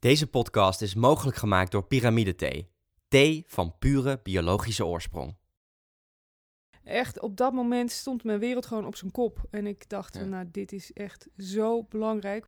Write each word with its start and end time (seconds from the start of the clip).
Deze 0.00 0.26
podcast 0.26 0.82
is 0.82 0.94
mogelijk 0.94 1.36
gemaakt 1.36 1.72
door 1.72 1.84
Pyramide 1.86 2.34
Thee. 2.34 2.68
Thee 3.08 3.44
van 3.46 3.78
pure 3.78 4.20
biologische 4.22 4.86
oorsprong. 4.86 5.36
Echt, 6.84 7.20
op 7.20 7.36
dat 7.36 7.52
moment 7.52 7.90
stond 7.90 8.24
mijn 8.24 8.38
wereld 8.38 8.66
gewoon 8.66 8.86
op 8.86 8.96
zijn 8.96 9.10
kop. 9.10 9.46
En 9.50 9.66
ik 9.66 9.88
dacht, 9.88 10.14
Ja. 10.14 10.24
nou, 10.24 10.48
dit 10.50 10.72
is 10.72 10.92
echt 10.92 11.28
zo 11.36 11.82
belangrijk. 11.82 12.46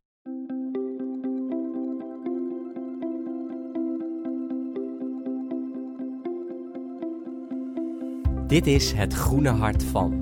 Dit 8.47 8.67
is 8.67 8.91
Het 8.91 9.13
Groene 9.13 9.49
Hart 9.49 9.83
van. 9.83 10.21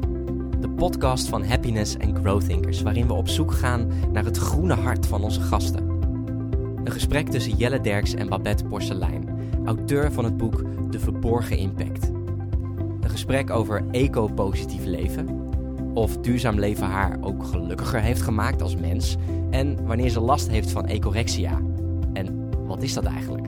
De 0.59 0.69
podcast 0.69 1.27
van 1.27 1.43
Happiness 1.43 1.97
and 1.99 2.17
Growth 2.17 2.45
Thinkers, 2.45 2.81
waarin 2.81 3.07
we 3.07 3.13
op 3.13 3.27
zoek 3.27 3.51
gaan 3.51 4.11
naar 4.11 4.25
het 4.25 4.37
groene 4.37 4.73
hart 4.73 5.07
van 5.07 5.23
onze 5.23 5.41
gasten. 5.41 5.90
Een 6.83 6.91
gesprek 6.91 7.27
tussen 7.27 7.57
Jelle 7.57 7.81
Derks 7.81 8.13
en 8.13 8.29
Babette 8.29 8.63
Porcelein, 8.63 9.29
auteur 9.65 10.11
van 10.11 10.23
het 10.23 10.37
boek 10.37 10.63
De 10.91 10.99
Verborgen 10.99 11.57
Impact. 11.57 12.07
Een 13.01 13.09
gesprek 13.09 13.49
over 13.49 13.83
eco-positief 13.91 14.85
leven, 14.85 15.49
of 15.93 16.17
duurzaam 16.17 16.59
leven 16.59 16.87
haar 16.87 17.17
ook 17.21 17.45
gelukkiger 17.45 18.01
heeft 18.01 18.21
gemaakt 18.21 18.61
als 18.61 18.75
mens, 18.75 19.15
en 19.49 19.85
wanneer 19.85 20.09
ze 20.09 20.19
last 20.19 20.47
heeft 20.47 20.71
van 20.71 20.85
ecorexia. 20.85 21.61
En 22.13 22.49
wat 22.65 22.83
is 22.83 22.93
dat 22.93 23.05
eigenlijk? 23.05 23.47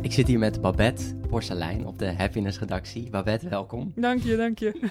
Ik 0.00 0.12
zit 0.12 0.26
hier 0.26 0.38
met 0.38 0.60
Babette 0.60 1.14
Porcelein 1.28 1.86
op 1.86 1.98
de 1.98 2.12
Happiness 2.12 2.58
redactie. 2.58 3.10
Babette, 3.10 3.48
welkom. 3.48 3.92
Dank 3.96 4.22
je, 4.22 4.36
dank 4.36 4.58
je. 4.58 4.72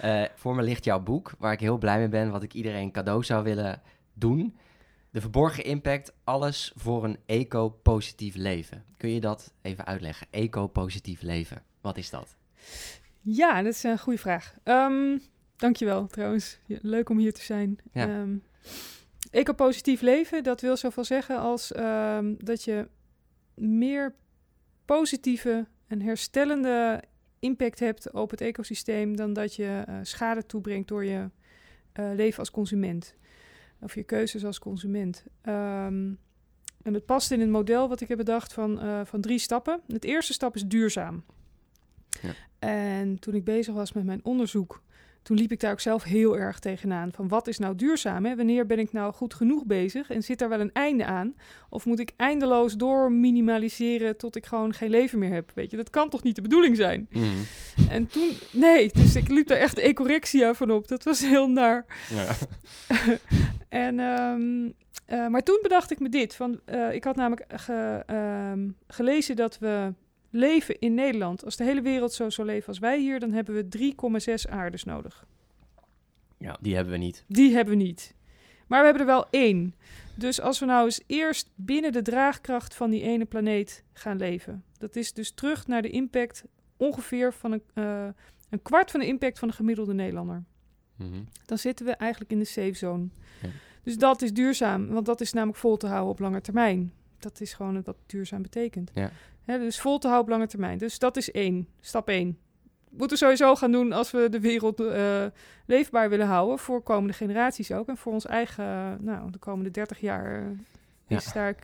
Eh, 0.00 0.22
voor 0.34 0.54
me 0.54 0.62
ligt 0.62 0.84
jouw 0.84 1.00
boek, 1.00 1.32
waar 1.38 1.52
ik 1.52 1.60
heel 1.60 1.78
blij 1.78 1.98
mee 1.98 2.08
ben, 2.08 2.30
wat 2.30 2.42
ik 2.42 2.54
iedereen 2.54 2.90
cadeau 2.90 3.24
zou 3.24 3.44
willen 3.44 3.80
doen. 4.14 4.54
De 5.10 5.20
verborgen 5.20 5.64
impact, 5.64 6.12
alles 6.24 6.72
voor 6.76 7.04
een 7.04 7.18
eco-positief 7.26 8.34
leven. 8.34 8.84
Kun 8.96 9.10
je 9.10 9.20
dat 9.20 9.52
even 9.62 9.86
uitleggen? 9.86 10.26
Eco-positief 10.30 11.22
leven, 11.22 11.62
wat 11.80 11.96
is 11.96 12.10
dat? 12.10 12.36
ja, 13.20 13.62
dat 13.62 13.72
is 13.72 13.82
een 13.82 13.98
goede 13.98 14.18
vraag. 14.18 14.54
Ehm 14.62 15.16
dankjewel 15.60 16.06
trouwens. 16.06 16.58
Leuk 16.66 17.08
om 17.08 17.18
hier 17.18 17.32
te 17.32 17.42
zijn. 17.42 17.78
Ja. 17.92 18.08
Ehm, 18.08 18.36
ecopositief 19.30 20.00
leven, 20.00 20.42
dat 20.42 20.60
wil 20.60 20.76
zoveel 20.76 21.04
zeggen 21.04 21.38
als 21.38 21.72
ehm, 21.72 22.34
dat 22.38 22.64
je 22.64 22.88
meer 23.54 24.14
positieve 24.84 25.66
en 25.86 26.02
herstellende 26.02 27.02
impact 27.38 27.78
hebt 27.78 28.12
op 28.12 28.30
het 28.30 28.40
ecosysteem 28.40 29.16
dan 29.16 29.32
dat 29.32 29.54
je 29.54 29.82
eh, 29.86 29.98
schade 30.02 30.46
toebrengt 30.46 30.88
door 30.88 31.04
je 31.04 31.30
eh, 31.92 32.10
leven 32.14 32.38
als 32.38 32.50
consument. 32.50 33.14
Of 33.80 33.94
je 33.94 34.02
keuzes 34.02 34.44
als 34.44 34.58
consument. 34.58 35.24
Ehm, 35.42 36.12
en 36.82 36.94
het 36.94 37.06
past 37.06 37.30
in 37.30 37.40
een 37.40 37.50
model 37.50 37.88
wat 37.88 38.00
ik 38.00 38.08
heb 38.08 38.16
bedacht 38.16 38.52
van, 38.52 38.80
eh, 38.80 39.00
van 39.04 39.20
drie 39.20 39.38
stappen. 39.38 39.80
Het 39.86 40.04
eerste 40.04 40.32
stap 40.32 40.54
is 40.54 40.64
duurzaam. 40.64 41.24
Ja. 42.22 42.34
En 42.58 43.18
toen 43.18 43.34
ik 43.34 43.44
bezig 43.44 43.74
was 43.74 43.92
met 43.92 44.04
mijn 44.04 44.24
onderzoek, 44.24 44.82
toen 45.22 45.36
liep 45.36 45.52
ik 45.52 45.60
daar 45.60 45.72
ook 45.72 45.80
zelf 45.80 46.02
heel 46.02 46.38
erg 46.38 46.58
tegenaan. 46.58 47.12
Van 47.12 47.28
wat 47.28 47.46
is 47.48 47.58
nou 47.58 47.74
duurzaam? 47.76 48.24
Hè? 48.24 48.36
Wanneer 48.36 48.66
ben 48.66 48.78
ik 48.78 48.92
nou 48.92 49.12
goed 49.12 49.34
genoeg 49.34 49.66
bezig? 49.66 50.10
En 50.10 50.22
zit 50.22 50.38
daar 50.38 50.48
wel 50.48 50.60
een 50.60 50.72
einde 50.72 51.04
aan? 51.04 51.34
Of 51.68 51.84
moet 51.86 51.98
ik 51.98 52.12
eindeloos 52.16 52.76
door 52.76 53.12
minimaliseren 53.12 54.16
tot 54.16 54.36
ik 54.36 54.46
gewoon 54.46 54.72
geen 54.74 54.90
leven 54.90 55.18
meer 55.18 55.32
heb? 55.32 55.50
Weet 55.54 55.70
je, 55.70 55.76
dat 55.76 55.90
kan 55.90 56.08
toch 56.08 56.22
niet 56.22 56.36
de 56.36 56.42
bedoeling 56.42 56.76
zijn? 56.76 57.08
En 57.90 58.06
toen, 58.06 58.30
nee, 58.52 58.90
dus 58.92 59.16
ik 59.16 59.28
liep 59.28 59.46
daar 59.46 59.58
echt 59.58 59.78
ecorexia 59.78 60.54
van 60.54 60.70
op. 60.70 60.88
Dat 60.88 61.04
was 61.04 61.20
heel 61.20 61.48
naar. 61.50 61.84
Ja. 62.14 62.32
En, 63.68 64.00
ehm, 64.00 64.68
eh, 65.06 65.26
maar 65.28 65.42
toen 65.42 65.58
bedacht 65.62 65.90
ik 65.90 66.00
me 66.00 66.08
dit. 66.08 66.34
Van, 66.34 66.60
eh, 66.64 66.92
ik 66.94 67.04
had 67.04 67.16
namelijk 67.16 67.44
ge- 67.60 68.02
ehm, 68.06 68.68
gelezen 68.88 69.36
dat 69.36 69.58
we 69.58 69.92
leven 70.30 70.78
in 70.78 70.94
Nederland. 70.94 71.44
Als 71.44 71.56
de 71.56 71.64
hele 71.64 71.82
wereld 71.82 72.12
zo 72.12 72.30
zou 72.30 72.46
leven 72.46 72.68
als 72.68 72.78
wij 72.78 73.00
hier, 73.00 73.20
dan 73.20 73.32
hebben 73.32 73.54
we 73.54 73.92
3,6 74.46 74.50
aardes 74.50 74.84
nodig. 74.84 75.26
ja, 76.38 76.56
die 76.60 76.74
hebben 76.74 76.92
we 76.92 76.98
niet. 76.98 77.24
Die 77.28 77.54
hebben 77.54 77.76
we 77.76 77.82
niet. 77.82 78.14
Maar 78.66 78.78
we 78.78 78.84
hebben 78.84 79.02
er 79.02 79.12
wel 79.12 79.26
één. 79.30 79.74
Dus 80.14 80.40
als 80.40 80.58
we 80.58 80.66
nou 80.66 80.84
eens 80.84 81.00
eerst 81.06 81.50
binnen 81.54 81.92
de 81.92 82.02
draagkracht 82.02 82.74
van 82.74 82.90
die 82.90 83.02
ene 83.02 83.24
planeet 83.24 83.84
gaan 83.92 84.16
leven. 84.16 84.64
Dat 84.78 84.96
is 84.96 85.12
dus 85.12 85.30
terug 85.30 85.66
naar 85.66 85.82
de 85.82 85.90
impact 85.90 86.44
ongeveer 86.76 87.32
van 87.32 87.52
een, 87.52 87.62
eh, 87.74 88.08
een 88.50 88.62
kwart 88.62 88.90
van 88.90 89.00
de 89.00 89.06
impact 89.06 89.38
van 89.38 89.48
de 89.48 89.54
gemiddelde 89.54 89.94
Nederlander. 89.94 90.44
Mhm. 90.96 91.22
Dan 91.46 91.58
zitten 91.58 91.86
we 91.86 91.92
eigenlijk 91.92 92.30
in 92.30 92.38
de 92.38 92.44
safe 92.44 92.74
zone. 92.74 93.08
Ja. 93.42 93.48
Dus 93.82 93.98
dat 93.98 94.22
is 94.22 94.32
duurzaam, 94.32 94.88
want 94.88 95.06
dat 95.06 95.20
is 95.20 95.32
namelijk 95.32 95.58
vol 95.58 95.76
te 95.76 95.86
houden 95.86 96.10
op 96.10 96.18
lange 96.18 96.40
termijn. 96.40 96.92
Dat 97.18 97.40
is 97.40 97.52
gewoon 97.52 97.82
wat 97.82 97.96
duurzaam 98.06 98.42
betekent. 98.42 98.90
Ja. 98.94 99.10
Dus 99.46 99.80
vol 99.80 99.98
te 99.98 100.06
houden 100.08 100.26
op 100.28 100.36
lange 100.38 100.50
termijn. 100.50 100.78
Dus 100.78 100.98
dat 100.98 101.16
is 101.16 101.30
één, 101.30 101.68
stap 101.80 102.08
één. 102.08 102.38
Moeten 102.90 103.08
we 103.08 103.16
sowieso 103.24 103.54
gaan 103.54 103.72
doen 103.72 103.92
als 103.92 104.10
we 104.10 104.28
de 104.28 104.40
wereld 104.40 104.80
eh, 104.80 105.24
leefbaar 105.66 106.08
willen 106.08 106.26
houden. 106.26 106.58
Voor 106.58 106.82
komende 106.82 107.12
generaties 107.12 107.72
ook. 107.72 107.88
En 107.88 107.96
voor 107.96 108.12
ons 108.12 108.26
eigen, 108.26 108.64
eh, 108.64 108.92
nou, 108.98 109.30
de 109.30 109.38
komende 109.38 109.70
30 109.70 110.00
jaar 110.00 110.34
eh, 110.40 110.46
Ja. 111.06 111.16
is 111.16 111.32
daar, 111.32 111.54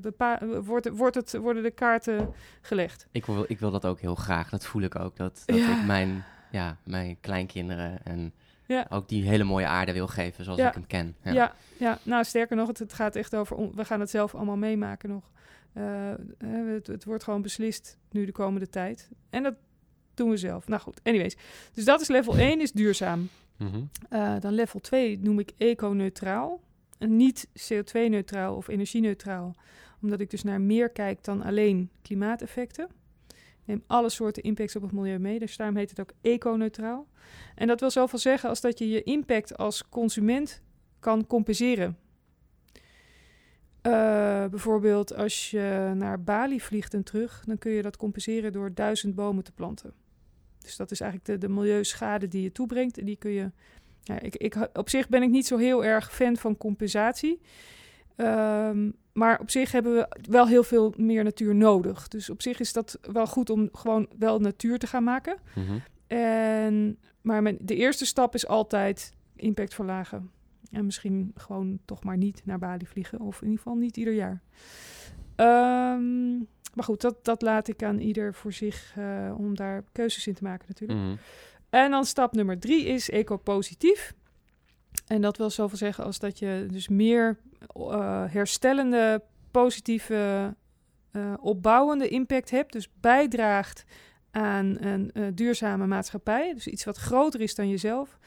bepa- 0.00 0.40
wordt, 0.64 0.88
wordt 0.88 1.14
het, 1.16 1.36
worden 1.36 1.62
de 1.62 1.70
kaarten 1.70 2.32
gelegd. 2.60 3.06
Ik, 3.12 3.26
wil, 3.26 3.44
ik 3.48 3.58
wil 3.58 3.70
dat 3.70 3.84
ook 3.86 4.00
heel 4.00 4.14
graag. 4.14 4.48
Dat 4.50 4.64
voel 4.64 4.82
ik 4.82 4.98
ook. 4.98 5.16
Dat, 5.16 5.42
dat 5.46 5.56
Ja. 5.58 5.78
ik 5.80 5.86
mijn, 5.86 6.24
ja, 6.50 6.76
mijn 6.84 7.16
kleinkinderen 7.20 8.04
en 8.04 8.32
Ja. 8.66 8.86
ook 8.88 9.08
die 9.08 9.28
hele 9.28 9.44
mooie 9.44 9.66
aarde 9.66 9.92
wil 9.92 10.06
geven 10.08 10.44
zoals 10.44 10.58
Ja. 10.58 10.68
ik 10.68 10.74
hem 10.74 10.86
ken. 10.86 11.16
Ja. 11.22 11.52
Ja, 11.78 11.98
nou 12.02 12.24
sterker 12.24 12.56
nog, 12.56 12.68
het, 12.68 12.78
het 12.78 12.92
gaat 12.92 13.16
echt 13.16 13.36
over. 13.36 13.56
on- 13.56 13.72
we 13.74 13.84
gaan 13.84 14.00
het 14.00 14.10
zelf 14.10 14.34
allemaal 14.34 14.56
meemaken 14.56 15.08
nog. 15.08 15.30
Eh, 15.72 16.12
het, 16.44 16.86
het 16.86 17.04
wordt 17.04 17.24
gewoon 17.24 17.42
beslist 17.42 17.98
nu 18.10 18.24
de 18.24 18.32
komende 18.32 18.68
tijd. 18.68 19.08
En 19.30 19.42
dat 19.42 19.54
doen 20.14 20.30
we 20.30 20.36
zelf. 20.36 20.68
Nou 20.68 20.82
goed, 20.82 21.00
anyways. 21.02 21.36
Dus 21.72 21.84
dat 21.84 22.00
is 22.00 22.08
level 22.08 22.36
1, 22.36 22.60
is 22.60 22.72
duurzaam. 22.72 23.28
Mhm. 23.56 23.82
Eh, 24.08 24.40
dan 24.40 24.52
level 24.52 24.80
2 24.80 25.18
noem 25.18 25.38
ik 25.38 25.52
eco-neutraal. 25.56 26.60
En 26.98 27.16
niet 27.16 27.48
CO2-neutraal 27.68 28.56
of 28.56 28.68
energie-neutraal. 28.68 29.54
Omdat 30.02 30.20
ik 30.20 30.30
dus 30.30 30.42
naar 30.42 30.60
meer 30.60 30.90
kijk 30.90 31.24
dan 31.24 31.42
alleen 31.42 31.90
klimaateffecten. 32.02 32.88
Ik 33.28 33.66
neem 33.66 33.82
alle 33.86 34.08
soorten 34.08 34.42
impacts 34.42 34.76
op 34.76 34.82
het 34.82 34.92
milieu 34.92 35.18
mee. 35.18 35.38
Dus 35.38 35.56
daarom 35.56 35.76
heet 35.76 35.90
het 35.90 36.00
ook 36.00 36.12
eco-neutraal. 36.20 37.06
En 37.54 37.66
dat 37.66 37.80
wil 37.80 37.90
zoveel 37.90 38.18
zeggen 38.18 38.48
als 38.48 38.60
dat 38.60 38.78
je 38.78 38.88
je 38.88 39.02
impact 39.02 39.56
als 39.56 39.88
consument 39.88 40.62
kan 40.98 41.26
compenseren. 41.26 41.96
Eh, 43.82 44.46
bijvoorbeeld 44.46 45.14
als 45.14 45.50
je 45.50 45.92
naar 45.94 46.22
Bali 46.22 46.60
vliegt 46.60 46.94
en 46.94 47.02
terug, 47.02 47.42
dan 47.46 47.58
kun 47.58 47.72
je 47.72 47.82
dat 47.82 47.96
compenseren 47.96 48.52
door 48.52 48.74
duizend 48.74 49.14
bomen 49.14 49.44
te 49.44 49.52
planten. 49.52 49.92
Dus 50.58 50.76
dat 50.76 50.90
is 50.90 51.00
eigenlijk 51.00 51.30
de, 51.30 51.46
de 51.46 51.52
milieuschade 51.52 52.28
die 52.28 52.42
je 52.42 52.52
toebrengt. 52.52 52.98
En 52.98 53.04
die 53.04 53.16
kun 53.16 53.30
je. 53.30 53.50
Ja, 54.02 54.20
ik, 54.20 54.36
ik, 54.36 54.68
op 54.72 54.88
zich 54.88 55.08
ben 55.08 55.22
ik 55.22 55.30
niet 55.30 55.46
zo 55.46 55.56
heel 55.56 55.84
erg 55.84 56.12
fan 56.12 56.36
van 56.36 56.56
compensatie. 56.56 57.40
Ehm, 58.16 58.90
maar 59.12 59.40
op 59.40 59.50
zich 59.50 59.72
hebben 59.72 59.94
we 59.94 60.16
wel 60.30 60.46
heel 60.46 60.62
veel 60.62 60.94
meer 60.96 61.24
natuur 61.24 61.54
nodig. 61.54 62.08
Dus 62.08 62.30
op 62.30 62.42
zich 62.42 62.60
is 62.60 62.72
dat 62.72 62.98
wel 63.12 63.26
goed 63.26 63.50
om 63.50 63.68
gewoon 63.72 64.08
wel 64.18 64.38
natuur 64.38 64.78
te 64.78 64.86
gaan 64.86 65.04
maken. 65.04 65.36
Mhm. 65.54 65.78
En, 66.06 66.98
maar 67.20 67.42
de 67.58 67.76
eerste 67.76 68.06
stap 68.06 68.34
is 68.34 68.46
altijd 68.46 69.12
impact 69.36 69.74
verlagen. 69.74 70.30
En 70.70 70.84
misschien 70.84 71.32
gewoon 71.34 71.78
toch 71.84 72.04
maar 72.04 72.16
niet 72.16 72.42
naar 72.44 72.58
Bali 72.58 72.86
vliegen. 72.86 73.20
Of 73.20 73.36
in 73.36 73.48
ieder 73.48 73.62
geval 73.62 73.78
niet 73.78 73.96
ieder 73.96 74.14
jaar. 74.14 74.42
Ehm, 75.36 76.36
maar 76.74 76.84
goed, 76.84 77.00
dat, 77.00 77.24
dat 77.24 77.42
laat 77.42 77.68
ik 77.68 77.82
aan 77.82 77.98
ieder 77.98 78.34
voor 78.34 78.52
zich 78.52 78.94
eh, 78.96 79.34
om 79.36 79.56
daar 79.56 79.84
keuzes 79.92 80.26
in 80.26 80.34
te 80.34 80.42
maken 80.42 80.64
natuurlijk. 80.68 81.00
Mhm. 81.00 81.16
En 81.70 81.90
dan 81.90 82.04
stap 82.04 82.34
nummer 82.34 82.58
drie 82.58 82.84
is 82.84 83.10
eco-positief. 83.10 84.14
En 85.06 85.20
dat 85.20 85.36
wil 85.36 85.50
zoveel 85.50 85.78
zeggen 85.78 86.04
als 86.04 86.18
dat 86.18 86.38
je 86.38 86.66
dus 86.70 86.88
meer 86.88 87.38
eh, 87.66 88.24
herstellende, 88.28 89.22
positieve, 89.50 90.54
eh, 91.10 91.34
opbouwende 91.40 92.08
impact 92.08 92.50
hebt. 92.50 92.72
Dus 92.72 92.88
bijdraagt 93.00 93.84
aan 94.30 94.76
een 94.80 95.12
duurzame 95.34 95.86
maatschappij. 95.86 96.54
Dus 96.54 96.66
iets 96.66 96.84
wat 96.84 96.96
groter 96.96 97.40
is 97.40 97.54
dan 97.54 97.68
jezelf. 97.68 98.18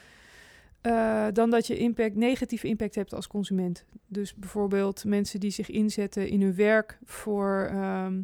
Eh, 0.83 1.27
dan 1.33 1.49
dat 1.49 1.67
je 1.67 1.77
impact, 1.77 2.15
negatieve 2.15 2.67
impact 2.67 2.95
hebt 2.95 3.13
als 3.13 3.27
consument. 3.27 3.85
Dus 4.07 4.35
bijvoorbeeld 4.35 5.05
mensen 5.05 5.39
die 5.39 5.51
zich 5.51 5.69
inzetten 5.69 6.27
in 6.27 6.41
hun 6.41 6.55
werk 6.55 6.99
voor 7.03 7.67
ehm, 7.71 8.21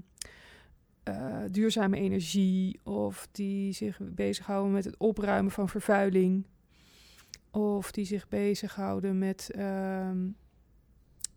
eh, 1.03 1.41
duurzame 1.51 1.97
energie. 1.97 2.79
Of 2.83 3.27
die 3.31 3.73
zich 3.73 3.99
bezighouden 4.01 4.71
met 4.71 4.85
het 4.85 4.97
opruimen 4.97 5.51
van 5.51 5.69
vervuiling. 5.69 6.45
Of 7.51 7.91
die 7.91 8.05
zich 8.05 8.27
bezighouden 8.27 9.17
met 9.17 9.49
ehm, 9.55 10.27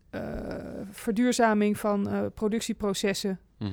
eh, 0.09 0.81
verduurzaming 0.89 1.77
van 1.77 2.31
productieprocessen. 2.33 3.39
Mhm. 3.57 3.71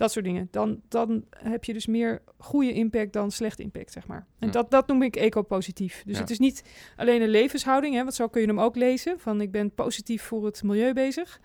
Dat 0.00 0.12
soort 0.12 0.24
dingen. 0.24 0.48
Dan, 0.50 0.80
dan 0.88 1.24
heb 1.36 1.64
je 1.64 1.72
dus 1.72 1.86
meer 1.86 2.22
goede 2.38 2.72
impact 2.72 3.12
dan 3.12 3.30
slechte 3.30 3.62
impact, 3.62 3.92
zeg 3.92 4.06
maar. 4.06 4.26
En 4.38 4.46
Ja. 4.46 4.52
dat, 4.52 4.70
dat 4.70 4.86
noem 4.86 5.02
ik 5.02 5.16
eco-positief. 5.16 6.02
Dus 6.06 6.14
Ja. 6.14 6.20
het 6.20 6.30
is 6.30 6.38
niet 6.38 6.64
alleen 6.96 7.22
een 7.22 7.28
levenshouding, 7.28 7.94
hè, 7.94 8.02
want 8.02 8.14
zo 8.14 8.28
kun 8.28 8.40
je 8.40 8.46
hem 8.46 8.60
ook 8.60 8.76
lezen. 8.76 9.18
Van 9.20 9.40
ik 9.40 9.50
ben 9.50 9.74
positief 9.74 10.22
voor 10.22 10.44
het 10.44 10.62
milieu 10.62 10.92
bezig. 10.92 11.40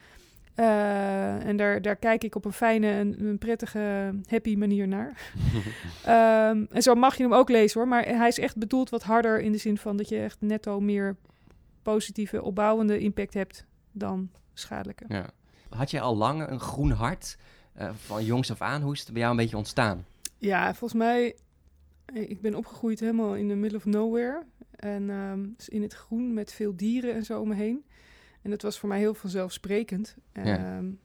Eh, 0.56 1.46
en 1.48 1.58
daar, 1.58 1.82
daar 1.82 1.96
kijk 1.96 2.24
ik 2.24 2.36
op 2.36 2.46
een 2.46 2.54
fijne 2.54 2.92
en 2.92 3.26
een 3.26 3.38
prettige, 3.38 4.14
happy 4.30 4.56
manier 4.56 4.88
naar. 4.88 5.14
Ehm, 6.04 6.66
en 6.70 6.82
zo 6.82 6.96
mag 6.96 7.16
je 7.18 7.24
hem 7.24 7.34
ook 7.34 7.50
lezen 7.50 7.80
hoor. 7.80 7.90
Maar 7.90 8.06
hij 8.06 8.28
is 8.28 8.40
echt 8.40 8.58
bedoeld 8.58 8.90
wat 8.90 9.04
harder 9.04 9.40
in 9.40 9.52
de 9.52 9.58
zin 9.58 9.78
van 9.78 9.98
dat 9.98 10.10
je 10.10 10.18
echt 10.20 10.38
netto 10.42 10.80
meer 10.80 11.16
positieve, 11.82 12.42
opbouwende 12.42 13.00
impact 13.00 13.34
hebt 13.34 13.66
dan 13.92 14.30
schadelijke. 14.54 15.06
Ja. 15.08 15.30
Had 15.70 15.92
jij 15.92 16.02
al 16.02 16.16
lang 16.18 16.48
een 16.50 16.60
groen 16.60 16.92
hart? 16.92 17.38
Uh, 17.82 17.90
van 17.94 18.26
jongs 18.26 18.52
af 18.52 18.62
aan, 18.62 18.82
hoe 18.82 18.94
is 18.94 19.00
het 19.00 19.12
bij 19.12 19.20
jou 19.20 19.32
een 19.32 19.38
beetje 19.38 19.58
ontstaan? 19.58 20.06
Ja, 20.38 20.74
volgens 20.74 21.00
mij, 21.00 21.36
ik 22.14 22.42
ben 22.42 22.56
opgegroeid 22.56 23.00
helemaal 23.00 23.36
in 23.36 23.48
the 23.48 23.56
middle 23.56 23.78
of 23.78 23.86
nowhere. 23.86 24.44
En 24.76 25.10
um, 25.10 25.56
in 25.68 25.82
het 25.82 25.94
groen 25.94 26.34
met 26.34 26.54
veel 26.54 26.76
dieren 26.76 27.14
en 27.14 27.24
zo 27.24 27.42
om 27.42 27.48
me 27.48 27.56
heen. 27.56 27.86
En 28.42 28.50
dat 28.50 28.62
was 28.62 28.80
voor 28.80 28.90
mij 28.90 29.00
heel 29.00 29.14
vanzelfsprekend. 29.14 30.16
Ja. 30.34 30.78
Um, 30.78 31.00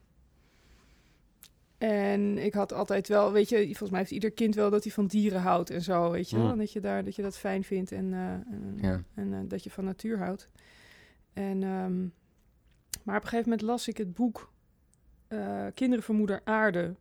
en 1.79 2.39
ik 2.39 2.55
had 2.55 2.73
altijd 2.73 3.09
wel, 3.09 3.33
weet 3.33 3.49
je, 3.49 3.65
volgens 3.65 3.91
mij 3.91 3.99
heeft 3.99 4.11
ieder 4.11 4.33
kind 4.33 4.55
wel 4.55 4.71
dat 4.71 4.83
hij 4.83 4.93
van 4.93 5.07
dieren 5.07 5.41
houdt 5.41 5.71
en 5.71 5.83
zo, 5.83 6.11
weet 6.11 6.31
je 6.31 6.37
wel. 6.37 6.53
Mm. 6.53 6.59
Dat 6.59 6.73
je 6.73 6.81
daar, 6.81 7.05
dat 7.05 7.17
je 7.17 7.23
dat 7.23 7.39
fijn 7.39 7.65
vindt 7.65 7.93
en, 7.93 8.05
uh, 8.05 8.31
en, 8.33 8.79
ja. 8.81 9.03
en 9.15 9.33
uh, 9.33 9.39
dat 9.45 9.65
je 9.65 9.71
van 9.71 9.85
natuur 9.85 10.19
houdt. 10.19 10.49
En, 11.33 11.63
um, 11.63 12.13
maar 13.03 13.17
op 13.17 13.23
een 13.23 13.29
gegeven 13.29 13.51
moment 13.51 13.69
las 13.69 13.89
ik 13.89 13.97
het 13.97 14.15
boek 14.15 14.50
uh, 15.33 15.67
Kinderen 15.75 16.05
van 16.05 16.17
Moeder 16.17 16.41
Aarde. 16.45 16.95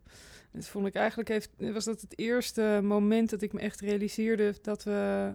Dat 0.51 0.67
vond 0.67 0.87
ik 0.87 0.95
eigenlijk, 0.95 1.29
heeft, 1.29 1.49
was 1.57 1.85
dat 1.85 2.01
het 2.01 2.17
eerste 2.17 2.79
moment 2.83 3.29
dat 3.29 3.41
ik 3.41 3.53
me 3.53 3.59
echt 3.59 3.79
realiseerde 3.79 4.55
dat 4.61 4.83
we 4.83 5.33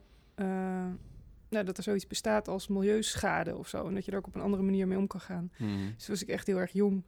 nou, 1.54 1.66
dat 1.66 1.76
er 1.76 1.82
zoiets 1.82 2.06
bestaat 2.06 2.48
als 2.48 2.68
milieuschade 2.68 3.56
of 3.56 3.68
zo. 3.68 3.86
En 3.86 3.94
dat 3.94 4.04
je 4.04 4.10
er 4.10 4.18
ook 4.18 4.26
op 4.26 4.34
een 4.34 4.40
andere 4.40 4.62
manier 4.62 4.88
mee 4.88 4.98
om 4.98 5.06
kan 5.06 5.20
gaan. 5.20 5.50
Mm. 5.58 5.92
Dus 5.96 6.08
was 6.08 6.22
ik 6.22 6.28
echt 6.28 6.46
heel 6.46 6.58
erg 6.58 6.72
jong. 6.72 7.02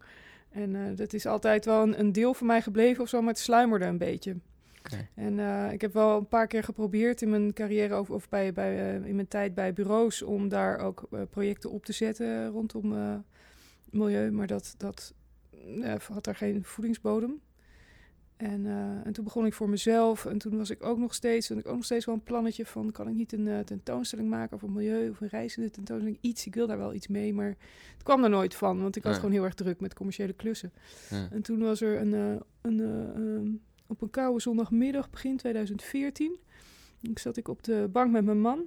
En 0.51 0.75
uh, 0.75 0.97
dat 0.97 1.13
is 1.13 1.27
altijd 1.27 1.65
wel 1.65 1.83
een, 1.83 1.99
een, 1.99 2.13
deel 2.13 2.35
van 2.35 2.47
mij 2.47 2.63
gebleven 2.63 3.03
of 3.03 3.09
zo, 3.09 3.21
maar 3.21 3.29
het 3.29 3.39
sluimerde 3.39 3.85
een 3.85 3.99
beetje. 3.99 4.37
Okay. 4.79 5.09
En 5.15 5.39
uh, 5.39 5.73
ik 5.73 5.81
heb 5.81 5.93
wel 5.93 6.17
een 6.17 6.29
paar 6.29 6.47
keer 6.47 6.65
geprobeerd 6.65 7.23
in 7.23 7.31
mijn 7.31 7.53
carrière 7.53 7.99
of, 7.99 8.11
of 8.11 8.29
bij, 8.29 8.53
bij, 8.53 8.99
uh, 8.99 9.07
in 9.07 9.15
mijn 9.15 9.29
tijd 9.29 9.55
bij 9.55 9.73
bureaus 9.73 10.23
om 10.23 10.49
daar 10.49 10.79
ook 10.79 11.09
projecten 11.31 11.71
op 11.71 11.85
te 11.85 11.93
zetten 11.93 12.49
rondom 12.49 12.95
milieu. 13.91 14.31
Maar 14.31 14.47
dat, 14.47 14.75
dat 14.77 15.15
had 16.13 16.27
er 16.27 16.35
geen 16.35 16.65
voedingsbodem. 16.65 17.41
En, 18.37 18.65
uh, 18.65 19.07
en 19.07 19.13
toen 19.13 19.25
begon 19.25 19.47
ik 19.47 19.55
voor 19.55 19.69
mezelf. 19.69 20.27
En 20.27 20.39
toen 20.39 20.57
was 20.57 20.71
ik 20.71 20.85
ook 20.85 20.99
nog 20.99 21.15
steeds, 21.15 21.51
en 21.51 21.59
ik 21.59 21.67
ook 21.67 21.75
nog 21.75 21.85
steeds 21.85 22.05
wel 22.05 22.15
een 22.15 22.23
plannetje 22.23 22.67
van... 22.67 22.93
kan 22.93 23.09
ik 23.09 23.15
niet 23.15 23.33
een 23.33 23.47
uh, 23.47 23.59
tentoonstelling 23.59 24.29
maken 24.29 24.55
over 24.55 24.71
milieu 24.71 25.11
of 25.11 25.21
een 25.21 25.29
reizende 25.29 25.71
tentoonstelling? 25.71 26.19
Iets, 26.21 26.47
ik 26.47 26.55
wil 26.55 26.67
daar 26.67 26.79
wel 26.79 26.95
iets 26.95 27.09
mee, 27.09 27.35
maar 27.35 27.49
het 27.93 28.03
kwam 28.03 28.25
er 28.25 28.31
nooit 28.31 28.55
van. 28.55 28.83
Want 28.83 28.97
ik 28.97 29.03
was 29.03 29.17
gewoon 29.17 29.31
heel 29.31 29.45
erg 29.45 29.55
druk 29.55 29.81
met 29.81 29.95
commerciële 29.95 30.33
klussen. 30.33 30.73
Ja. 31.11 31.29
En 31.31 31.43
toen 31.43 31.59
was 31.59 31.81
er 31.81 32.01
een, 32.01 32.13
uh, 32.13 32.37
een, 32.61 32.79
um, 33.19 33.61
op 33.87 34.03
een 34.03 34.11
koude 34.11 34.41
zondagmiddag, 34.41 35.11
begin 35.11 35.37
2014... 35.37 36.39
Ik 37.01 37.19
zat 37.19 37.37
ik 37.37 37.49
op 37.49 37.63
de 37.63 37.89
bank 37.93 38.11
met 38.11 38.25
mijn 38.25 38.41
man. 38.41 38.59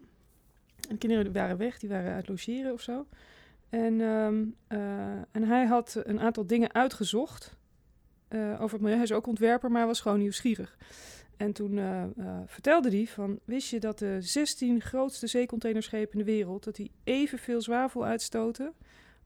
En 0.87 0.89
de 0.89 0.97
kinderen 0.97 1.33
waren 1.33 1.57
weg, 1.57 1.79
die 1.79 1.89
waren 1.89 2.13
uit 2.13 2.27
logeren 2.27 2.73
of 2.73 2.81
zo. 2.81 3.05
En, 3.69 3.99
um, 3.99 4.55
en 5.31 5.43
hij 5.43 5.65
had 5.65 6.01
een 6.03 6.19
aantal 6.19 6.47
dingen 6.47 6.73
uitgezocht 6.73 7.57
uh, 8.29 8.61
over 8.61 8.71
het 8.71 8.81
milieu. 8.81 8.95
Hij 8.95 9.03
is 9.03 9.11
ook 9.11 9.27
ontwerper, 9.27 9.69
maar 9.69 9.79
hij 9.79 9.87
was 9.87 10.01
gewoon 10.01 10.19
nieuwsgierig. 10.19 10.77
En 11.37 11.53
toen 11.53 11.77
uh, 11.77 12.03
vertelde 12.45 12.89
hij 12.89 13.07
van, 13.07 13.39
wist 13.43 13.69
je 13.69 13.79
dat 13.79 13.99
de 13.99 14.17
16 14.19 14.81
grootste 14.81 15.27
zeecontainerschepen 15.27 16.11
in 16.11 16.25
de 16.25 16.31
wereld, 16.31 16.63
dat 16.63 16.75
die 16.75 16.91
evenveel 17.03 17.61
zwavel 17.61 18.05
uitstoten 18.05 18.73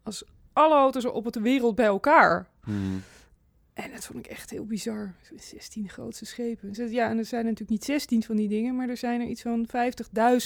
als 0.03 0.23
alle 0.53 0.75
auto's 0.75 1.05
op 1.05 1.31
de 1.31 1.41
wereld 1.41 1.75
bij 1.75 1.85
elkaar. 1.85 2.49
Hmm. 2.63 3.01
En 3.73 3.91
dat 3.91 4.05
vond 4.05 4.25
ik 4.25 4.31
echt 4.31 4.49
heel 4.49 4.65
bizar. 4.65 5.13
16 5.35 5.89
grootste 5.89 6.25
schepen. 6.25 6.91
Ja, 6.91 7.09
en 7.09 7.17
er 7.17 7.25
zijn 7.25 7.43
natuurlijk 7.43 7.71
niet 7.71 7.83
16 7.83 8.23
van 8.23 8.35
die 8.35 8.47
dingen, 8.47 8.75
maar 8.75 8.89
er 8.89 8.97
zijn 8.97 9.21
er 9.21 9.27
iets 9.27 9.41
van 9.41 9.67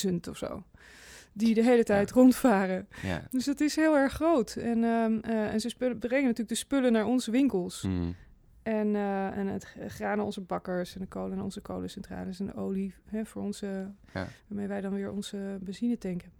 50.000 0.10 0.16
of 0.30 0.38
zo. 0.38 0.64
Die 1.38 1.54
de 1.54 1.63
hele 1.63 1.84
tijd 1.84 2.12
rondvaren. 2.12 2.88
Ja. 3.04 3.28
Dus 3.30 3.45
dat 3.45 3.60
is 3.60 3.75
heel 3.75 3.98
erg 3.98 4.13
groot. 4.13 4.56
En, 4.56 4.84
um, 4.84 5.22
uh, 5.25 5.54
en 5.54 5.60
ze 5.60 5.75
brengen 5.78 6.00
natuurlijk 6.00 6.50
de 6.50 6.56
spullen 6.56 6.92
naar 6.92 7.06
onze 7.06 7.31
winkels. 7.31 7.81
Hmm. 7.81 8.16
En, 8.63 8.88
uh, 8.88 9.38
en 9.38 9.48
het 9.48 9.75
graan 9.88 10.18
naar 10.18 10.25
onze 10.25 10.42
bakkers 10.42 10.95
en 10.95 11.01
de 11.01 11.07
kolen 11.07 11.36
naar 11.36 11.44
onze 11.44 11.62
kolencentrales 11.62 12.39
en 12.39 12.45
de 12.45 12.56
olie 12.56 12.94
hè, 13.06 13.25
voor 13.25 13.42
onze, 13.42 13.92
ja. 14.13 14.28
waarmee 14.48 14.68
wij 14.68 14.81
dan 14.81 14.94
weer 14.94 15.12
onze 15.12 15.57
benzine 15.62 15.98
tanken. 15.98 16.31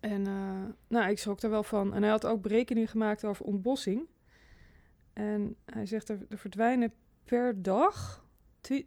En 0.00 0.28
uh, 0.28 0.64
nou, 0.88 1.10
ik 1.10 1.18
schrok 1.18 1.40
daar 1.40 1.50
wel 1.50 1.62
van. 1.62 1.94
En 1.94 2.02
hij 2.02 2.10
had 2.10 2.26
ook 2.26 2.42
berekeningen 2.42 2.88
gemaakt 2.88 3.24
over 3.24 3.44
ontbossing. 3.44 4.08
En 5.12 5.56
hij 5.64 5.86
zegt 5.86 6.08
er, 6.08 6.18
er 6.28 6.38
verdwijnen 6.38 6.92
per 7.24 7.62
dag 7.62 8.24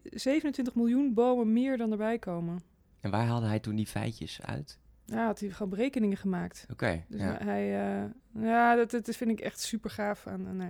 27 0.03 0.75
miljoen 0.75 1.13
bomen 1.13 1.53
meer 1.53 1.77
dan 1.77 1.91
erbij 1.91 2.19
komen. 2.19 2.59
En 3.03 3.11
waar 3.11 3.25
haalde 3.25 3.47
hij 3.47 3.59
toen 3.59 3.75
die 3.75 3.88
feitjes 3.88 4.41
uit? 4.41 4.79
Ja, 5.05 5.25
had 5.25 5.39
hij 5.39 5.50
gewoon 5.50 5.69
berekeningen 5.69 6.17
gemaakt. 6.17 6.65
Oké. 6.71 7.03
dus 7.07 7.19
ja. 7.19 7.38
hij, 7.44 7.95
uh, 8.03 8.09
ja, 8.44 8.75
dat, 8.75 8.91
dat 8.91 9.15
vind 9.15 9.29
ik 9.29 9.39
echt 9.39 9.59
super 9.59 9.89
gaaf 9.89 10.27
aan. 10.27 10.57
Nou, 10.57 10.69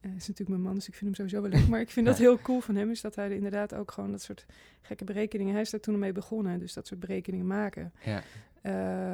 uh, 0.00 0.16
is 0.16 0.28
natuurlijk 0.28 0.48
mijn 0.48 0.60
man, 0.60 0.74
dus 0.74 0.88
ik 0.88 0.94
vind 0.94 1.04
hem 1.04 1.14
sowieso 1.14 1.50
wel 1.50 1.60
leuk. 1.60 1.68
Maar 1.68 1.80
ik 1.80 1.90
vind 1.90 2.06
dat 2.10 2.18
heel 2.18 2.38
cool 2.38 2.60
van 2.60 2.74
hem, 2.74 2.90
is 2.90 3.00
dat 3.00 3.14
hij 3.14 3.30
inderdaad 3.30 3.74
ook 3.74 3.90
gewoon 3.90 4.10
dat 4.10 4.22
soort 4.22 4.46
gekke 4.82 5.04
berekeningen... 5.04 5.52
Hij 5.52 5.62
is 5.62 5.70
daar 5.70 5.80
toen 5.80 5.98
mee 5.98 6.12
begonnen, 6.12 6.58
dus 6.58 6.72
dat 6.72 6.86
soort 6.86 7.00
berekeningen 7.00 7.46
maken. 7.46 7.92
Ja. 8.04 8.22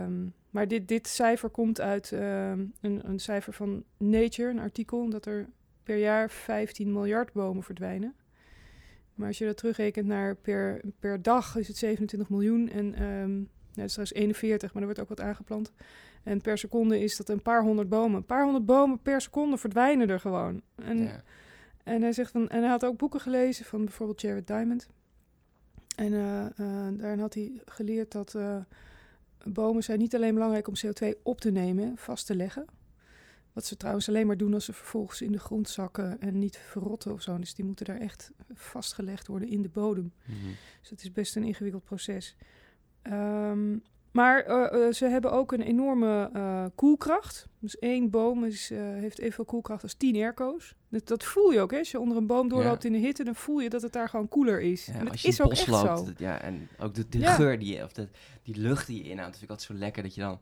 Um, 0.02 0.34
maar 0.50 0.68
dit, 0.68 0.88
dit 0.88 1.08
cijfer 1.08 1.48
komt 1.48 1.80
uit 1.80 2.10
um, 2.10 2.20
een, 2.80 3.08
een 3.08 3.18
cijfer 3.18 3.52
van 3.52 3.84
Nature, 3.96 4.50
een 4.50 4.58
artikel... 4.58 5.10
dat 5.10 5.26
er 5.26 5.48
per 5.82 5.96
jaar 5.96 6.30
15 6.30 6.92
miljard 6.92 7.32
bomen 7.32 7.62
verdwijnen. 7.62 8.14
Maar 9.16 9.28
als 9.28 9.38
je 9.38 9.44
dat 9.44 9.56
terugrekent 9.56 10.06
naar 10.06 10.34
per, 10.34 10.80
per 10.98 11.22
dag, 11.22 11.56
is 11.56 11.68
het 11.68 11.76
27 11.76 12.28
miljoen. 12.28 12.68
En 12.68 13.02
um, 13.02 13.48
nou, 13.74 13.88
dat 13.88 13.98
is 13.98 14.12
41, 14.12 14.72
maar 14.72 14.82
er 14.82 14.88
wordt 14.88 15.02
ook 15.02 15.08
wat 15.08 15.20
aangeplant. 15.20 15.72
En 16.22 16.40
per 16.40 16.58
seconde 16.58 17.00
is 17.00 17.16
dat 17.16 17.28
een 17.28 17.42
paar 17.42 17.62
honderd 17.62 17.88
bomen. 17.88 18.16
Een 18.16 18.24
paar 18.24 18.42
honderd 18.42 18.66
bomen 18.66 18.98
per 19.02 19.20
seconde 19.20 19.56
verdwijnen 19.56 20.08
er 20.08 20.20
gewoon. 20.20 20.62
En, 20.74 21.02
ja. 21.02 21.22
en 21.82 22.02
hij 22.02 22.12
zegt 22.12 22.30
van, 22.30 22.48
en 22.48 22.60
hij 22.60 22.70
had 22.70 22.84
ook 22.84 22.96
boeken 22.96 23.20
gelezen 23.20 23.64
van 23.64 23.84
bijvoorbeeld 23.84 24.20
Jared 24.20 24.46
Diamond. 24.46 24.88
En 25.96 26.12
uh, 26.12 26.44
uh, 26.56 26.88
daarin 26.92 27.18
had 27.18 27.34
hij 27.34 27.60
geleerd 27.64 28.12
dat 28.12 28.34
uh, 28.36 28.56
bomen 29.44 29.82
zijn 29.82 29.98
niet 29.98 30.14
alleen 30.14 30.34
belangrijk 30.34 30.68
om 30.68 30.74
CO2 30.86 31.22
op 31.22 31.40
te 31.40 31.50
nemen, 31.50 31.96
vast 31.96 32.26
te 32.26 32.36
leggen. 32.36 32.66
Wat 33.56 33.64
ze 33.64 33.76
trouwens 33.76 34.08
alleen 34.08 34.26
maar 34.26 34.36
doen 34.36 34.54
als 34.54 34.64
ze 34.64 34.72
vervolgens 34.72 35.22
in 35.22 35.32
de 35.32 35.38
grond 35.38 35.68
zakken 35.68 36.20
en 36.20 36.38
niet 36.38 36.56
verrotten 36.56 37.12
of 37.12 37.22
zo. 37.22 37.38
Dus 37.38 37.54
die 37.54 37.64
moeten 37.64 37.86
daar 37.86 38.00
echt 38.00 38.32
vastgelegd 38.54 39.26
worden 39.26 39.48
in 39.48 39.62
de 39.62 39.68
bodem. 39.68 40.12
Mm 40.24 40.34
-hmm. 40.40 40.54
Dus 40.80 40.90
het 40.90 41.02
is 41.02 41.12
best 41.12 41.36
een 41.36 41.44
ingewikkeld 41.44 41.84
proces. 41.84 42.36
Um, 43.02 43.82
maar 44.16 44.48
uh, 44.48 44.86
uh, 44.86 44.92
ze 44.92 45.06
hebben 45.06 45.32
ook 45.32 45.52
een 45.52 45.62
enorme 45.62 46.30
uh, 46.36 46.64
koelkracht. 46.74 47.46
Dus 47.58 47.78
één 47.78 48.10
boom 48.10 48.44
is, 48.44 48.68
heeft 48.74 49.18
evenveel 49.18 49.44
koelkracht 49.44 49.82
als 49.82 49.94
tien 49.94 50.16
airco's. 50.16 50.74
Dat, 50.88 51.06
dat, 51.06 51.24
voel 51.24 51.52
je 51.52 51.60
ook, 51.60 51.70
hè? 51.70 51.78
Als 51.78 51.90
je 51.90 52.00
onder 52.00 52.16
een 52.16 52.26
boom 52.26 52.48
doorloopt 52.48 52.82
ja. 52.82 52.88
in 52.88 52.94
de 52.94 53.06
hitte, 53.06 53.24
dan 53.24 53.34
voel 53.34 53.60
je 53.60 53.70
dat 53.70 53.82
het 53.82 53.92
daar 53.92 54.08
gewoon 54.08 54.28
koeler 54.28 54.60
is. 54.60 54.86
Ja, 54.86 54.92
en 54.92 54.98
dat 54.98 55.10
als 55.10 55.22
je 55.22 55.28
is 55.28 55.40
ook 55.40 55.50
echt 55.50 55.66
loopt, 55.66 55.98
zo. 55.98 56.04
Dat, 56.04 56.18
ja, 56.18 56.40
en 56.40 56.68
ook 56.78 56.94
de, 56.94 57.08
de 57.08 57.18
ja. 57.18 57.34
geur 57.34 57.58
die 57.58 57.76
je, 57.76 57.84
of 57.84 57.92
de, 57.92 58.08
die 58.42 58.56
lucht 58.56 58.86
die 58.86 59.04
je 59.04 59.10
inhoudt. 59.10 59.30
Dat 59.30 59.38
vind 59.38 59.42
ik 59.42 59.50
altijd 59.50 59.70
zo 59.70 59.84
lekker 59.84 60.02
dat 60.02 60.14
je 60.14 60.20
dan 60.20 60.38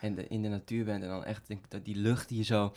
in 0.00 0.14
de, 0.14 0.26
in, 0.28 0.42
de, 0.42 0.48
natuur 0.48 0.84
bent 0.84 1.02
en 1.02 1.08
dan 1.08 1.24
echt 1.24 1.48
denk, 1.48 1.70
dat 1.70 1.84
die 1.84 1.96
lucht 1.96 2.28
die 2.28 2.38
je 2.38 2.44
zo 2.44 2.72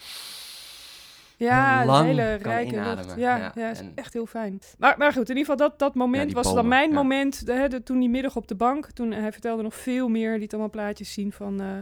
ja, 1.38 1.86
lang 1.86 2.00
een 2.00 2.06
hele 2.06 2.34
rijke 2.34 2.74
inademen. 2.74 3.06
lucht. 3.06 3.18
Ja, 3.18 3.38
ja, 3.38 3.52
ja 3.56 3.70
is 3.70 3.80
en... 3.80 3.92
echt 3.96 4.14
heel 4.14 4.26
fijn. 4.26 4.60
Maar, 4.78 4.98
maar 4.98 5.14
goed, 5.14 5.30
in 5.30 5.38
ieder 5.38 5.52
geval 5.52 5.70
dat, 5.70 5.80
dat 5.80 5.96
moment 5.96 6.30
ja, 6.30 6.36
was 6.36 6.46
bomen, 6.46 6.62
dan 6.62 6.70
mijn 6.70 6.92
moment. 6.92 7.46
De, 7.46 7.68
de, 7.68 7.84
toen 7.84 8.00
die 8.00 8.10
middag 8.10 8.36
op 8.36 8.48
de 8.48 8.56
bank, 8.56 8.92
toen 8.92 9.12
hij 9.12 9.32
vertelde 9.32 9.64
nog 9.64 9.76
veel 9.76 10.08
meer. 10.08 10.38
Liet 10.38 10.52
allemaal 10.52 10.70
plaatjes 10.70 11.14
zien 11.14 11.32
van 11.32 11.62
uh, 11.62 11.78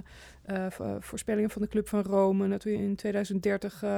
uh, 0.82 0.96
voorspellingen 1.00 1.50
van 1.50 1.62
de 1.62 1.68
Club 1.68 1.88
van 1.88 2.02
Rome. 2.02 2.48
Dat 2.48 2.64
we 2.64 2.74
in 2.74 2.96
2030 2.96 3.84
uh, 3.84 3.90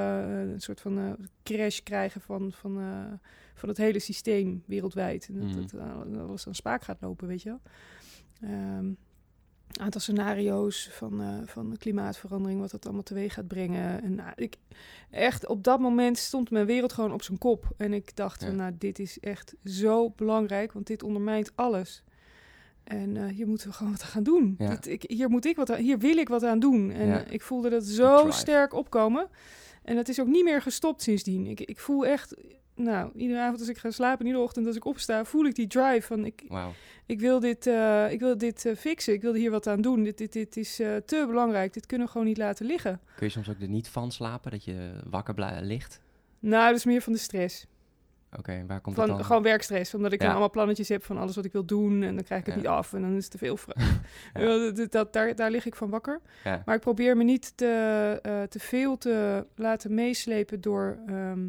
een 0.52 0.60
soort 0.60 0.80
van 0.80 1.16
crash 1.42 1.78
krijgen 1.78 2.20
van, 2.20 2.52
van, 2.52 2.80
van 3.54 3.68
het 3.68 3.78
hele 3.78 3.98
systeem 3.98 4.62
wereldwijd. 4.66 5.28
En 5.28 5.34
dat, 5.40 5.48
mm. 5.48 5.56
dat, 5.56 5.70
dat 6.12 6.28
alles 6.28 6.46
aan 6.46 6.54
spaak 6.54 6.84
gaat 6.84 7.00
lopen, 7.00 7.28
weet 7.28 7.42
je 7.42 7.48
wel. 7.48 7.60
Um, 8.78 8.96
aantal 9.76 10.00
scenario's 10.00 10.88
van, 10.92 11.20
uh, 11.20 11.38
van 11.44 11.76
klimaatverandering, 11.78 12.60
wat 12.60 12.70
dat 12.70 12.84
allemaal 12.84 13.02
teweeg 13.02 13.34
gaat 13.34 13.46
brengen. 13.46 14.02
En 14.02 14.14
nou, 14.14 14.32
ik, 14.34 14.56
echt 15.10 15.46
op 15.46 15.64
dat 15.64 15.80
moment 15.80 16.18
stond 16.18 16.50
mijn 16.50 16.66
wereld 16.66 16.92
gewoon 16.92 17.12
op 17.12 17.22
zijn 17.22 17.38
kop. 17.38 17.74
En 17.76 17.92
ik 17.92 18.16
dacht, 18.16 18.40
ja. 18.40 18.50
nou, 18.50 18.72
dit 18.78 18.98
is 18.98 19.20
echt 19.20 19.54
zo 19.64 20.10
belangrijk, 20.10 20.72
want 20.72 20.86
dit 20.86 21.02
ondermijnt 21.02 21.52
alles. 21.54 22.02
En 22.84 23.14
uh, 23.14 23.26
hier 23.26 23.46
moeten 23.46 23.68
we 23.68 23.74
gewoon 23.74 23.92
wat 23.92 24.02
gaan 24.02 24.22
doen. 24.22 24.54
Ja. 24.58 24.68
Dit, 24.68 24.86
ik, 24.86 25.04
hier, 25.06 25.28
moet 25.28 25.44
ik 25.44 25.56
wat 25.56 25.70
aan, 25.70 25.78
hier 25.78 25.98
wil 25.98 26.16
ik 26.16 26.28
wat 26.28 26.42
aan 26.42 26.58
doen. 26.58 26.90
En 26.90 27.06
ja. 27.06 27.24
ik 27.24 27.42
voelde 27.42 27.70
dat 27.70 27.84
zo 27.84 28.30
sterk 28.30 28.72
opkomen. 28.72 29.28
En 29.82 29.96
dat 29.96 30.08
is 30.08 30.20
ook 30.20 30.26
niet 30.26 30.44
meer 30.44 30.62
gestopt 30.62 31.02
sindsdien. 31.02 31.46
Ik, 31.46 31.60
ik 31.60 31.78
voel 31.78 32.06
echt 32.06 32.34
nou, 32.78 33.10
iedere 33.14 33.40
avond 33.40 33.58
als 33.60 33.68
ik 33.68 33.78
ga 33.78 33.90
slapen, 33.90 34.26
iedere 34.26 34.44
ochtend 34.44 34.66
als 34.66 34.76
ik 34.76 34.84
opsta, 34.84 35.24
voel 35.24 35.44
ik 35.44 35.54
die 35.54 35.66
drive 35.66 36.06
van 36.06 36.24
ik, 36.24 36.42
ik 37.06 37.20
wil 37.20 37.40
dit, 37.40 37.66
eh, 37.66 38.10
ik 38.12 38.20
wil 38.20 38.38
dit 38.38 38.64
eh, 38.64 38.76
fixen, 38.76 39.12
ik 39.12 39.22
wil 39.22 39.34
hier 39.34 39.50
wat 39.50 39.66
aan 39.66 39.80
doen. 39.80 40.02
Dit, 40.02 40.18
dit, 40.18 40.32
dit 40.32 40.56
is 40.56 40.80
eh, 40.80 40.96
te 40.96 41.24
belangrijk, 41.28 41.72
dit 41.72 41.86
kunnen 41.86 42.06
we 42.06 42.12
gewoon 42.12 42.26
niet 42.26 42.38
laten 42.38 42.66
liggen. 42.66 43.00
Kun 43.16 43.26
je 43.26 43.32
soms 43.32 43.48
ook 43.50 43.60
er 43.60 43.68
niet 43.68 43.88
van 43.88 44.12
slapen, 44.12 44.50
dat 44.50 44.64
je 44.64 45.00
wakker 45.10 45.60
ligt? 45.62 46.00
Nou, 46.38 46.66
dat 46.68 46.76
is 46.76 46.84
meer 46.84 47.00
van 47.02 47.12
de 47.12 47.18
stress. 47.18 47.66
Oké, 48.38 48.64
waar 48.66 48.80
komt 48.80 48.94
Van, 48.96 49.08
het 49.08 49.16
dan? 49.16 49.24
gewoon 49.24 49.42
werkstress, 49.42 49.94
omdat 49.94 50.12
ik 50.12 50.18
Ja. 50.18 50.24
dan 50.24 50.30
allemaal 50.34 50.50
plannetjes 50.50 50.88
heb 50.88 51.04
van 51.04 51.18
alles 51.18 51.36
wat 51.36 51.44
ik 51.44 51.52
wil 51.52 51.64
doen 51.64 52.02
en 52.02 52.14
dan 52.14 52.24
krijg 52.24 52.40
ik 52.40 52.46
het 52.46 52.54
Ja. 52.54 52.60
niet 52.60 52.70
af 52.70 52.92
en 52.92 53.00
dan 53.00 53.16
is 53.16 53.22
het 53.22 53.32
te 53.32 53.38
veel 53.38 53.56
vraag. 53.56 54.00
Ja. 54.34 54.40
dat, 54.40 54.76
dat, 54.76 54.92
dat- 54.92 55.12
daar, 55.12 55.34
daar 55.34 55.50
lig 55.50 55.66
ik 55.66 55.74
van 55.74 55.90
wakker. 55.90 56.20
Ja. 56.44 56.62
Maar 56.64 56.74
ik 56.74 56.80
probeer 56.80 57.16
me 57.16 57.24
niet 57.24 57.56
te, 57.56 58.46
te 58.48 58.58
veel 58.58 58.98
te 58.98 59.46
laten 59.54 59.94
meeslepen 59.94 60.60
door, 60.60 60.98
ehm, 61.06 61.46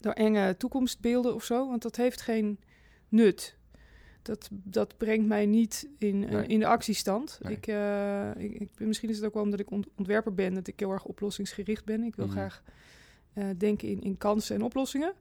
door 0.00 0.12
enge 0.12 0.56
toekomstbeelden 0.56 1.34
of 1.34 1.44
zo. 1.44 1.68
Want 1.68 1.82
dat 1.82 1.96
heeft 1.96 2.20
geen 2.20 2.60
nut. 3.08 3.56
Dat, 4.22 4.48
dat 4.52 4.96
brengt 4.96 5.26
mij 5.26 5.46
niet 5.46 5.88
in, 5.98 6.24
eh, 6.24 6.30
Nee. 6.30 6.46
in 6.46 6.58
de 6.58 6.66
actiestand. 6.66 7.38
Nee. 7.42 7.56
Ik, 7.56 7.66
eh, 7.66 8.30
ik, 8.36 8.68
misschien 8.78 9.08
is 9.08 9.16
het 9.16 9.24
ook 9.26 9.34
wel 9.34 9.42
omdat 9.42 9.60
ik 9.60 9.70
ont- 9.70 9.86
ontwerper 9.96 10.34
ben, 10.34 10.54
dat 10.54 10.66
ik 10.66 10.80
heel 10.80 10.90
erg 10.90 11.04
oplossingsgericht 11.04 11.84
ben. 11.84 12.02
Ik 12.02 12.16
wil 12.16 12.24
Mhm. 12.26 12.34
graag 12.34 12.62
eh, 13.32 13.44
denken 13.56 13.88
in, 13.88 14.00
in 14.00 14.16
kansen 14.18 14.54
en 14.56 14.62
oplossingen. 14.62 15.12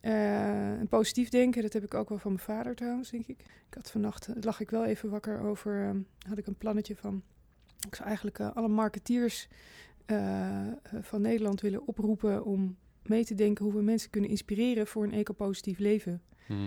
En 0.00 0.86
positief 0.88 1.28
denken, 1.28 1.62
dat 1.62 1.72
heb 1.72 1.84
ik 1.84 1.94
ook 1.94 2.08
wel 2.08 2.18
van 2.18 2.32
mijn 2.32 2.44
vader 2.44 2.74
trouwens, 2.74 3.10
denk 3.10 3.26
ik. 3.26 3.40
Ik 3.40 3.74
had 3.74 3.90
vannacht, 3.90 4.28
lag 4.40 4.60
ik 4.60 4.70
wel 4.70 4.84
even 4.84 5.10
wakker 5.10 5.40
over, 5.40 5.82
ehm, 5.86 5.98
had 6.28 6.38
ik 6.38 6.46
een 6.46 6.56
plannetje 6.58 6.96
van, 6.96 7.22
ik 7.88 7.94
zou 7.94 8.08
eigenlijk 8.08 8.40
alle 8.40 8.68
marketeers 8.68 9.48
van 11.00 11.20
Nederland 11.20 11.60
willen 11.60 11.86
oproepen 11.86 12.44
om 12.44 12.76
mee 13.08 13.24
te 13.24 13.34
denken 13.34 13.64
hoe 13.64 13.74
we 13.74 13.82
mensen 13.82 14.10
kunnen 14.10 14.30
inspireren 14.30 14.86
voor 14.86 15.04
een 15.04 15.12
ecopositief 15.12 15.78
leven. 15.78 16.22
Mhm. 16.48 16.66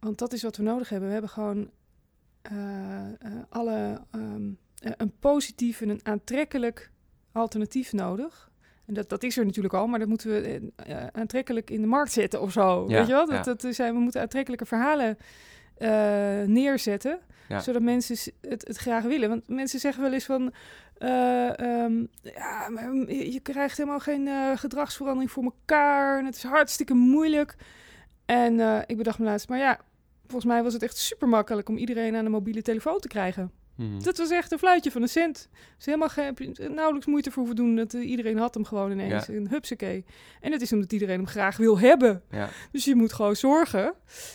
Want 0.00 0.18
dat 0.18 0.32
is 0.32 0.42
wat 0.42 0.56
we 0.56 0.62
nodig 0.62 0.88
hebben. 0.88 1.06
We 1.08 1.12
hebben 1.12 1.30
gewoon 1.30 1.70
eh, 2.42 3.06
eh, 3.06 3.32
alle 3.48 4.00
eh, 4.10 4.20
een 4.96 5.12
positief 5.20 5.80
en 5.80 5.88
een 5.88 6.00
aantrekkelijk 6.02 6.90
alternatief 7.32 7.92
nodig. 7.92 8.50
En 8.86 8.94
dat, 8.94 9.08
dat 9.08 9.22
is 9.22 9.38
er 9.38 9.44
natuurlijk 9.44 9.74
al, 9.74 9.86
maar 9.86 9.98
dat 9.98 10.08
moeten 10.08 10.30
we 10.30 10.70
aantrekkelijk 11.12 11.70
in 11.70 11.80
de 11.80 11.86
markt 11.86 12.12
zetten 12.12 12.40
of 12.40 12.52
zo. 12.52 12.84
Ja, 12.88 12.98
Weet 12.98 13.06
je 13.06 13.12
wel? 13.12 13.32
ja. 13.32 13.42
Dat, 13.42 13.60
dat 13.60 13.74
zijn, 13.74 13.94
we 13.94 14.00
moeten 14.00 14.20
aantrekkelijke 14.20 14.66
verhalen 14.66 15.16
neerzetten, 16.46 17.18
Ja. 17.48 17.60
zodat 17.60 17.82
mensen 17.82 18.32
het, 18.40 18.66
het 18.66 18.76
graag 18.76 19.04
willen. 19.04 19.28
Want 19.28 19.48
mensen 19.48 19.80
zeggen 19.80 20.02
wel 20.02 20.12
eens 20.12 20.24
van, 20.24 20.52
eh, 21.00 21.58
ehm, 21.58 22.04
ja, 22.22 22.68
je, 23.06 23.32
je 23.32 23.40
krijgt 23.40 23.76
helemaal 23.76 23.98
geen 23.98 24.28
eh, 24.28 24.56
gedragsverandering 24.56 25.30
voor 25.30 25.44
elkaar 25.44 26.18
en 26.18 26.24
het 26.24 26.36
is 26.36 26.42
hartstikke 26.42 26.94
moeilijk. 26.94 27.56
En 28.24 28.60
eh, 28.60 28.78
ik 28.86 28.96
bedacht 28.96 29.18
me 29.18 29.24
laatst, 29.24 29.48
maar 29.48 29.58
ja, 29.58 29.80
volgens 30.20 30.52
mij 30.52 30.62
was 30.62 30.72
het 30.72 30.82
echt 30.82 30.96
super 30.96 31.28
makkelijk 31.28 31.68
om 31.68 31.76
iedereen 31.76 32.16
aan 32.16 32.24
een 32.24 32.30
mobiele 32.30 32.62
telefoon 32.62 32.98
te 32.98 33.08
krijgen. 33.08 33.50
Mhm. 33.80 34.02
Dat 34.02 34.18
was 34.18 34.30
echt 34.30 34.52
een 34.52 34.58
fluitje 34.58 34.90
van 34.90 35.02
een 35.02 35.08
cent. 35.08 35.48
Ze 35.76 35.90
helemaal 35.90 36.08
geen, 36.08 36.56
nauwelijks 36.74 37.06
moeite 37.06 37.30
voor 37.30 37.38
hoeven 37.38 37.56
doen. 37.56 37.76
Dat, 37.76 37.94
eh, 37.94 38.10
iedereen 38.10 38.38
had 38.38 38.54
hem 38.54 38.64
gewoon 38.64 38.90
ineens. 38.90 39.26
Ja. 39.26 39.34
Een 39.34 39.48
hupsakee. 39.48 40.04
En 40.40 40.52
het 40.52 40.62
is 40.62 40.72
omdat 40.72 40.92
iedereen 40.92 41.16
hem 41.16 41.26
graag 41.26 41.56
wil 41.56 41.78
hebben. 41.78 42.22
Ja. 42.30 42.48
Dus 42.72 42.84
je 42.84 42.94
moet 42.94 43.12
gewoon 43.12 43.36
zorgen. 43.36 43.94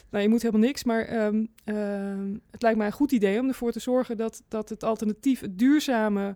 Nou, 0.10 0.24
je 0.24 0.30
moet 0.30 0.42
helemaal 0.42 0.68
niks. 0.68 0.84
Maar 0.84 1.06
ehm, 1.06 1.46
ehm, 1.64 2.34
het 2.52 2.62
lijkt 2.62 2.78
mij 2.78 2.88
een 2.88 2.94
goed 2.94 3.12
idee 3.12 3.40
om 3.40 3.48
ervoor 3.48 3.72
te 3.72 3.80
zorgen 3.80 4.18
dat, 4.18 4.44
dat 4.48 4.70
het 4.70 4.84
alternatief, 4.84 5.40
het 5.40 5.60
duurzame 5.60 6.36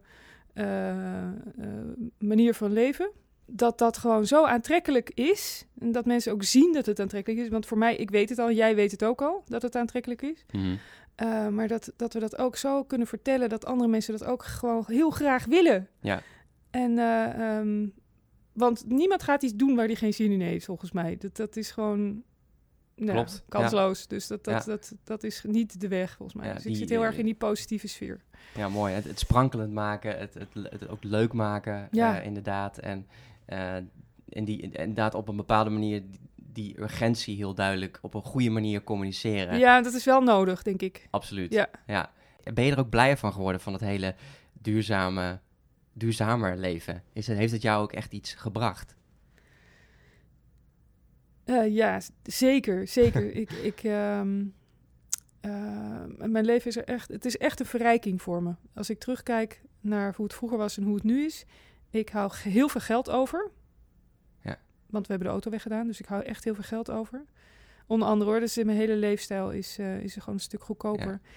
eh, 0.53 0.89
eh, 0.89 1.35
manier 2.17 2.53
van 2.53 2.73
leven, 2.73 3.11
dat 3.51 3.77
dat 3.77 3.97
gewoon 3.97 4.25
zo 4.25 4.45
aantrekkelijk 4.45 5.09
is. 5.13 5.65
En 5.79 5.91
dat 5.91 6.05
mensen 6.05 6.31
ook 6.31 6.43
zien 6.43 6.73
dat 6.73 6.85
het 6.85 6.99
aantrekkelijk 6.99 7.41
is. 7.41 7.49
Want 7.49 7.65
voor 7.65 7.77
mij, 7.77 7.95
ik 7.95 8.09
weet 8.09 8.29
het 8.29 8.39
al, 8.39 8.51
jij 8.51 8.75
weet 8.75 8.91
het 8.91 9.03
ook 9.03 9.21
al, 9.21 9.43
dat 9.45 9.61
het 9.61 9.75
aantrekkelijk 9.75 10.21
is. 10.21 10.45
Mhm. 10.51 10.75
Uh, 11.23 11.47
maar 11.47 11.67
dat, 11.67 11.93
dat 11.95 12.13
we 12.13 12.19
dat 12.19 12.37
ook 12.37 12.55
zo 12.55 12.83
kunnen 12.83 13.07
vertellen 13.07 13.49
dat 13.49 13.65
andere 13.65 13.89
mensen 13.89 14.17
dat 14.17 14.27
ook 14.27 14.43
gewoon 14.43 14.83
heel 14.87 15.09
graag 15.09 15.45
willen. 15.45 15.87
Ja. 16.01 16.21
En, 16.69 16.91
uh, 16.91 17.57
um, 17.57 17.93
want 18.53 18.83
niemand 18.87 19.23
gaat 19.23 19.43
iets 19.43 19.55
doen 19.55 19.75
waar 19.75 19.85
hij 19.85 19.95
geen 19.95 20.13
zin 20.13 20.31
in 20.31 20.41
heeft, 20.41 20.65
volgens 20.65 20.91
mij. 20.91 21.17
Dat, 21.17 21.35
dat 21.35 21.55
is 21.55 21.71
gewoon 21.71 22.23
nou, 22.95 23.11
Klopt, 23.11 23.43
kansloos. 23.49 24.07
Dus 24.07 24.27
dat, 24.27 24.43
dat, 24.43 24.65
Ja. 24.65 24.71
dat, 24.71 24.93
dat 25.03 25.23
is 25.23 25.43
niet 25.47 25.81
de 25.81 25.87
weg, 25.87 26.15
volgens 26.15 26.37
mij. 26.37 26.47
Ja, 26.47 26.53
dus 26.53 26.63
die- 26.63 26.71
ik 26.71 26.77
zit 26.77 26.89
heel 26.89 27.03
erg 27.03 27.17
in 27.17 27.25
die 27.25 27.35
positieve 27.35 27.87
sfeer. 27.87 28.21
Ja, 28.55 28.69
mooi. 28.69 28.93
Het, 28.93 29.03
het 29.03 29.19
sprankelend 29.19 29.73
maken, 29.73 30.17
het, 30.19 30.33
het, 30.33 30.47
het 30.53 30.87
ook 30.89 31.03
leuk 31.03 31.33
maken, 31.33 31.87
Ja. 31.91 32.19
eh, 32.19 32.25
inderdaad. 32.25 32.77
En, 32.77 32.97
eh, 32.97 33.28
en 33.49 34.45
die, 34.45 34.61
inderdaad 34.61 35.13
op 35.13 35.27
een 35.27 35.35
bepaalde 35.35 35.69
manier 35.69 36.03
die, 36.35 36.79
urgentie 36.79 37.35
heel 37.35 37.53
duidelijk 37.53 37.99
op 38.01 38.13
een 38.13 38.23
goede 38.23 38.49
manier 38.49 38.83
communiceren. 38.83 39.59
Ja, 39.59 39.81
dat 39.81 39.93
is 39.93 40.05
wel 40.05 40.21
nodig, 40.21 40.63
denk 40.63 40.81
ik. 40.81 41.07
Absoluut. 41.09 41.53
Ja. 41.53 41.69
ja. 41.87 42.11
Ben 42.53 42.63
je 42.63 42.71
er 42.71 42.79
ook 42.79 42.89
blijer 42.89 43.17
van 43.17 43.33
geworden 43.33 43.61
van 43.61 43.73
het 43.73 43.81
hele 43.81 44.15
duurzame, 44.53 45.39
duurzamer 45.93 46.57
leven? 46.57 47.03
Is 47.13 47.27
het, 47.27 47.37
heeft 47.37 47.51
het 47.51 47.61
jou 47.61 47.83
ook 47.83 47.93
echt 47.93 48.13
iets 48.13 48.33
gebracht? 48.33 48.95
Uh, 51.45 51.75
ja, 51.75 52.01
zeker, 52.23 52.87
zeker. 52.87 53.33
ik, 53.41 53.51
ik, 53.51 53.83
ehm, 53.83 54.39
uh, 55.41 56.03
mijn 56.15 56.45
leven 56.45 56.67
is 56.67 56.77
er 56.77 56.83
echt, 56.83 57.09
het 57.09 57.25
is 57.25 57.37
echt 57.37 57.59
een 57.59 57.65
verrijking 57.65 58.21
voor 58.21 58.43
me. 58.43 58.53
Als 58.73 58.89
ik 58.89 58.99
terugkijk 58.99 59.61
naar 59.81 60.13
hoe 60.15 60.25
het 60.25 60.35
vroeger 60.35 60.57
was 60.57 60.77
en 60.77 60.83
hoe 60.83 60.95
het 60.95 61.03
nu 61.03 61.25
is, 61.25 61.45
ik 61.89 62.09
hou 62.09 62.31
heel 62.35 62.69
veel 62.69 62.81
geld 62.81 63.09
over. 63.09 63.51
Ja. 64.43 64.59
Want 64.85 65.05
we 65.05 65.11
hebben 65.11 65.27
de 65.27 65.33
auto 65.33 65.51
weggedaan, 65.51 65.87
dus 65.87 65.99
ik 65.99 66.05
hou 66.05 66.23
echt 66.23 66.43
heel 66.43 66.55
veel 66.55 66.63
geld 66.63 66.91
over. 66.91 67.25
Onder 67.87 68.07
andere 68.07 68.29
hoor, 68.31 68.39
dus 68.39 68.55
mijn 68.55 68.77
hele 68.77 68.95
leefstijl 68.95 69.51
is, 69.51 69.79
uh, 69.79 69.99
is 69.99 70.13
gewoon 70.13 70.35
een 70.35 70.41
stuk 70.41 70.63
goedkoper. 70.63 71.11
Ja. 71.11 71.29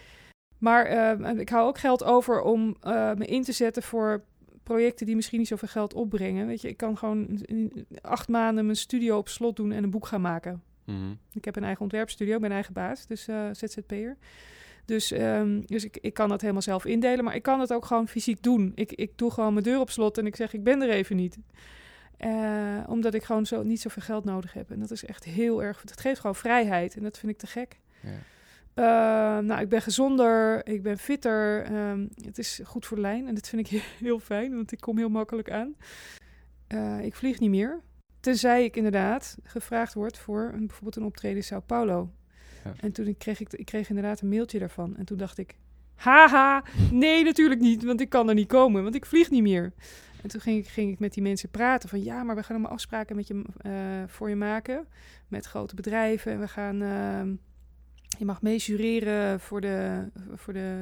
Maar 0.59 1.21
uh, 1.21 1.39
ik 1.39 1.49
hou 1.49 1.69
ook 1.69 1.79
geld 1.79 2.05
over 2.05 2.41
om 2.41 2.77
uh, 2.83 3.13
me 3.15 3.27
in 3.27 3.43
te 3.43 3.53
zetten 3.53 3.83
voor 3.83 4.25
projecten 4.63 5.07
die 5.07 5.17
misschien 5.17 5.39
niet 5.39 5.49
zoveel 5.49 5.69
geld 5.69 5.95
opbrengen. 5.95 6.47
Weet 6.47 6.61
je, 6.61 6.69
ik 6.69 6.77
kan 6.77 6.99
gewoon 6.99 7.41
in 7.43 7.87
acht 8.01 8.29
maanden 8.29 8.65
mijn 8.65 8.77
studio 8.77 9.19
op 9.19 9.29
slot 9.29 9.57
doen 9.57 9.73
en 9.73 9.85
een 9.85 9.91
boek 9.91 10.07
gaan 10.07 10.21
maken. 10.21 10.63
Mm 10.85 11.19
Ik 11.33 11.45
heb 11.45 11.57
een 11.57 11.65
eigen 11.65 11.83
ontwerpstudio, 11.83 12.35
ik 12.35 12.41
ben 12.41 12.53
eigen 12.53 12.73
baas, 12.73 13.07
dus 13.07 13.29
uh, 13.29 13.49
ZZP'er. 13.53 14.17
Dus, 14.85 15.11
um, 15.11 15.67
dus 15.67 15.85
ik, 15.85 15.99
ik 16.01 16.15
kan 16.15 16.29
dat 16.29 16.41
helemaal 16.41 16.63
zelf 16.63 16.85
indelen, 16.85 17.25
maar 17.25 17.35
ik 17.35 17.43
kan 17.43 17.61
het 17.61 17.73
ook 17.73 17.85
gewoon 17.85 18.09
fysiek 18.09 18.43
doen. 18.43 18.73
Ik, 18.75 18.93
ik 18.93 19.19
doe 19.19 19.31
gewoon 19.31 19.53
mijn 19.53 19.65
deur 19.65 19.81
op 19.81 19.91
slot 19.91 20.19
en 20.19 20.27
ik 20.27 20.37
zeg, 20.37 20.53
ik 20.53 20.65
ben 20.65 20.83
er 20.83 20.91
even 20.91 21.17
niet. 21.17 21.39
Uh, 22.19 22.85
omdat 22.87 23.15
ik 23.15 23.25
gewoon 23.25 23.47
zo, 23.47 23.63
niet 23.63 23.81
zoveel 23.81 24.03
geld 24.03 24.25
nodig 24.25 24.53
heb. 24.53 24.71
En 24.71 24.81
dat 24.81 24.91
is 24.91 25.05
echt 25.05 25.25
heel 25.25 25.63
erg, 25.63 25.81
het 25.81 26.01
geeft 26.01 26.21
gewoon 26.21 26.37
vrijheid 26.37 26.97
en 26.97 27.03
dat 27.03 27.19
vind 27.19 27.33
ik 27.33 27.39
te 27.39 27.47
gek. 27.47 27.81
Ja. 28.03 28.11
Uh, 28.75 29.45
nou, 29.45 29.61
ik 29.61 29.69
ben 29.69 29.83
gezonder, 29.83 30.67
ik 30.67 30.83
ben 30.83 30.99
fitter. 30.99 31.73
Um, 31.73 32.09
het 32.25 32.39
is 32.39 32.61
goed 32.65 32.87
voor 32.87 32.97
de 32.97 33.03
lijn 33.03 33.27
en 33.27 33.35
dat 33.35 33.49
vind 33.49 33.71
ik 33.71 33.83
heel 34.05 34.19
fijn, 34.19 34.55
want 34.55 34.73
ik 34.73 34.81
kom 34.81 34.99
heel 34.99 35.09
makkelijk 35.09 35.51
aan. 35.51 35.75
Uh, 36.69 37.05
ik 37.05 37.15
vlieg 37.15 37.41
niet 37.41 37.51
meer. 37.51 37.81
Tenzij 38.21 38.65
ik 38.65 38.77
inderdaad 38.77 39.37
gevraagd 39.43 39.95
word 39.95 40.19
voor 40.19 40.51
een, 40.53 40.67
bijvoorbeeld 40.67 40.97
een 40.97 41.05
optreden 41.05 41.37
in 41.37 41.45
Sao 41.45 41.61
Paulo. 41.61 42.11
Ja. 42.65 42.73
En 42.81 42.93
toen 42.93 43.17
kreeg 43.19 43.41
ik, 43.41 43.53
ik 43.53 43.67
kreeg 43.67 43.89
inderdaad 43.89 44.21
een 44.21 44.29
mailtje 44.29 44.59
daarvan. 44.59 44.97
En 44.97 45.05
toen 45.05 45.19
dacht 45.19 45.39
ik, 45.39 45.57
haha, 45.95 46.65
nee 46.91 47.25
natuurlijk 47.25 47.61
niet, 47.61 47.85
want 47.85 48.01
ik 48.01 48.09
kan 48.09 48.29
er 48.29 48.35
niet 48.35 48.49
komen, 48.49 48.83
want 48.83 48.95
ik 48.95 49.07
vlieg 49.07 49.31
niet 49.31 49.43
meer. 49.43 49.73
En 50.23 50.29
toen 50.29 50.41
ging 50.41 50.59
ik, 50.59 50.69
ging 50.69 50.93
ik 50.93 50.99
met 50.99 51.15
die 51.15 51.23
mensen 51.23 51.49
praten 51.49 51.89
van 51.89 52.03
ja, 52.03 52.23
maar 52.23 52.37
we 52.37 52.43
gaan 52.43 52.57
allemaal 52.57 52.73
afspraken 52.73 53.17
met 53.17 53.27
je, 53.27 53.43
uh, 53.67 53.73
voor 54.07 54.29
je 54.29 54.37
maken. 54.37 54.87
Met 55.29 55.47
grote 55.47 55.75
bedrijven. 55.75 56.33
En 56.33 56.41
we 56.41 56.49
gaan, 56.49 56.83
uh, 56.83 57.35
je 58.19 58.25
mag 58.25 58.43
meejureren 58.43 59.41
voor 59.41 59.61
de, 59.61 60.09
voor 60.35 60.53
de 60.53 60.77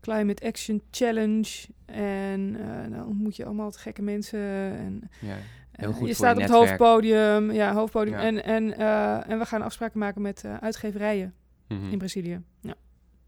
Climate 0.00 0.46
Action 0.46 0.82
Challenge. 0.90 1.66
En 1.86 2.56
uh, 2.60 2.96
dan 2.96 3.06
ontmoet 3.06 3.36
je 3.36 3.44
allemaal 3.44 3.70
te 3.70 3.78
gekke 3.78 4.02
mensen. 4.02 4.40
En, 4.78 5.10
ja. 5.20 5.36
Heel 5.72 5.92
goed 5.92 6.08
je 6.08 6.14
staat 6.14 6.36
je 6.36 6.42
op 6.42 6.48
het 6.48 6.56
hoofdpodium. 6.58 7.50
Ja, 7.52 7.72
hoofdpodium. 7.72 8.14
Ja. 8.18 8.22
En, 8.24 8.44
en, 8.44 8.64
uh, 8.80 9.30
en 9.30 9.38
we 9.38 9.44
gaan 9.46 9.62
afspraken 9.62 9.98
maken 9.98 10.22
met 10.22 10.42
uh, 10.46 10.56
uitgeverijen 10.56 11.34
Mhm. 11.68 11.90
in 11.90 11.98
Brazilië. 11.98 12.40
Ja. 12.60 12.74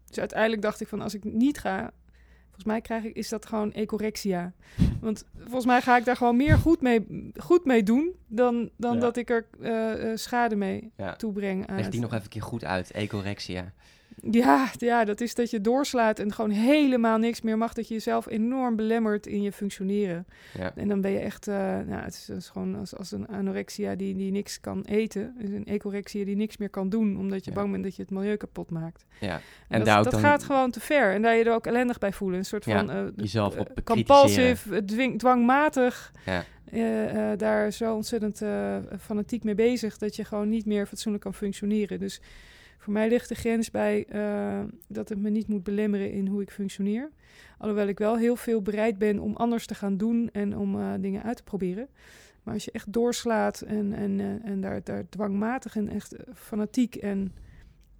Dus 0.07 0.19
uiteindelijk 0.19 0.61
dacht 0.61 0.81
ik 0.81 0.87
van 0.87 1.01
als 1.01 1.13
ik 1.13 1.23
niet 1.23 1.57
ga, 1.57 1.91
volgens 2.43 2.63
mij 2.65 2.81
krijg 2.81 3.03
ik, 3.03 3.15
is 3.15 3.29
dat 3.29 3.45
gewoon 3.45 3.73
ecorexia. 3.73 4.53
Want 5.01 5.25
volgens 5.37 5.65
mij 5.65 5.81
ga 5.81 5.97
ik 5.97 6.05
daar 6.05 6.15
gewoon 6.15 6.37
meer 6.37 6.57
goed 6.57 6.81
mee, 6.81 7.31
goed 7.35 7.65
mee 7.65 7.83
doen 7.83 8.11
dan, 8.27 8.69
dan 8.77 8.93
Ja. 8.93 8.99
dat 8.99 9.17
ik 9.17 9.29
er 9.29 9.45
uh, 9.59 10.15
schade 10.15 10.55
mee 10.55 10.91
toebreng. 11.17 11.67
Aan 11.67 11.75
Leg 11.75 11.83
het- 11.83 11.91
die 11.93 12.01
nog 12.01 12.11
even 12.11 12.23
een 12.23 12.29
keer 12.29 12.41
goed 12.41 12.65
uit, 12.65 12.91
ecorexia. 12.91 13.73
Ja, 14.31 14.69
ja, 14.77 15.03
dat 15.05 15.21
is 15.21 15.35
dat 15.35 15.49
je 15.49 15.61
doorslaat 15.61 16.19
en 16.19 16.33
gewoon 16.33 16.49
helemaal 16.49 17.17
niks 17.17 17.41
meer 17.41 17.57
mag. 17.57 17.73
Dat 17.73 17.87
je 17.87 17.93
jezelf 17.93 18.27
enorm 18.27 18.75
belemmert 18.75 19.27
in 19.27 19.41
je 19.41 19.51
functioneren. 19.51 20.25
Ja. 20.57 20.71
En 20.75 20.87
dan 20.87 21.01
ben 21.01 21.11
je 21.11 21.19
echt, 21.19 21.47
uh, 21.47 21.55
nou, 21.55 22.03
het 22.03 22.13
is, 22.13 22.27
het 22.27 22.37
is, 22.37 22.49
gewoon 22.49 22.75
als, 22.75 22.95
als 22.95 23.11
een 23.11 23.27
anorexia 23.27 23.95
die, 23.95 24.15
die 24.15 24.31
niks 24.31 24.59
kan 24.59 24.81
eten. 24.83 25.35
een 25.39 25.65
ecorexia 25.65 26.25
die 26.25 26.35
niks 26.35 26.57
meer 26.57 26.69
kan 26.69 26.89
doen, 26.89 27.17
omdat 27.17 27.45
je 27.45 27.51
Ja. 27.51 27.57
bang 27.57 27.71
bent 27.71 27.83
dat 27.83 27.95
je 27.95 28.01
het 28.01 28.11
milieu 28.11 28.35
kapot 28.35 28.69
maakt. 28.69 29.05
Ja. 29.19 29.33
En, 29.33 29.41
En 29.67 29.77
dat, 29.77 29.87
daar 29.87 30.03
dat 30.03 30.11
dan 30.11 30.21
gaat 30.21 30.43
gewoon 30.43 30.71
te 30.71 30.79
ver. 30.79 31.13
En 31.13 31.21
daar 31.21 31.35
je 31.35 31.43
er 31.43 31.53
ook 31.53 31.67
ellendig 31.67 31.97
bij 31.97 32.13
voelen. 32.13 32.37
Een 32.39 32.45
soort 32.45 32.63
van 32.63 32.89
eh, 32.91 33.03
jezelf 33.15 33.53
eh, 33.55 33.59
op 33.59 33.83
compulsive, 33.83 34.75
eh, 34.75 34.81
dwing, 34.81 35.19
dwangmatig. 35.19 36.11
Ja. 36.25 36.43
eh, 36.71 37.31
eh, 37.31 37.37
daar 37.39 37.71
zo 37.71 37.95
ontzettend 37.95 38.41
eh, 38.41 38.77
fanatiek 38.99 39.43
mee 39.43 39.55
bezig 39.55 39.97
dat 39.97 40.15
je 40.15 40.23
gewoon 40.25 40.49
niet 40.49 40.65
meer 40.65 40.85
fatsoenlijk 40.87 41.23
kan 41.23 41.33
functioneren. 41.33 41.99
Dus 41.99 42.21
voor 42.85 42.93
mij 42.93 43.09
ligt 43.09 43.29
de 43.29 43.35
grens 43.35 43.71
bij 43.71 44.05
eh, 44.07 44.61
dat 44.87 45.09
het 45.09 45.19
me 45.19 45.29
niet 45.29 45.47
moet 45.47 45.63
belemmeren 45.63 46.11
in 46.11 46.27
hoe 46.27 46.41
ik 46.41 46.51
functioneer. 46.51 47.11
Alhoewel 47.57 47.87
ik 47.87 47.97
wel 47.97 48.17
heel 48.17 48.35
veel 48.35 48.61
bereid 48.61 48.97
ben 48.97 49.19
om 49.19 49.35
anders 49.35 49.65
te 49.65 49.75
gaan 49.75 49.97
doen 49.97 50.29
en 50.31 50.57
om 50.57 50.79
eh, 50.79 50.93
dingen 50.99 51.23
uit 51.23 51.37
te 51.37 51.43
proberen. 51.43 51.87
Maar 52.43 52.53
als 52.53 52.65
je 52.65 52.71
echt 52.71 52.93
doorslaat 52.93 53.61
en, 53.61 53.93
en, 53.93 54.19
eh, 54.19 54.51
en 54.51 54.61
daar, 54.61 54.83
daar 54.83 55.09
dwangmatig 55.09 55.75
en 55.75 55.89
echt 55.89 56.15
fanatiek 56.33 56.95
en 56.95 57.33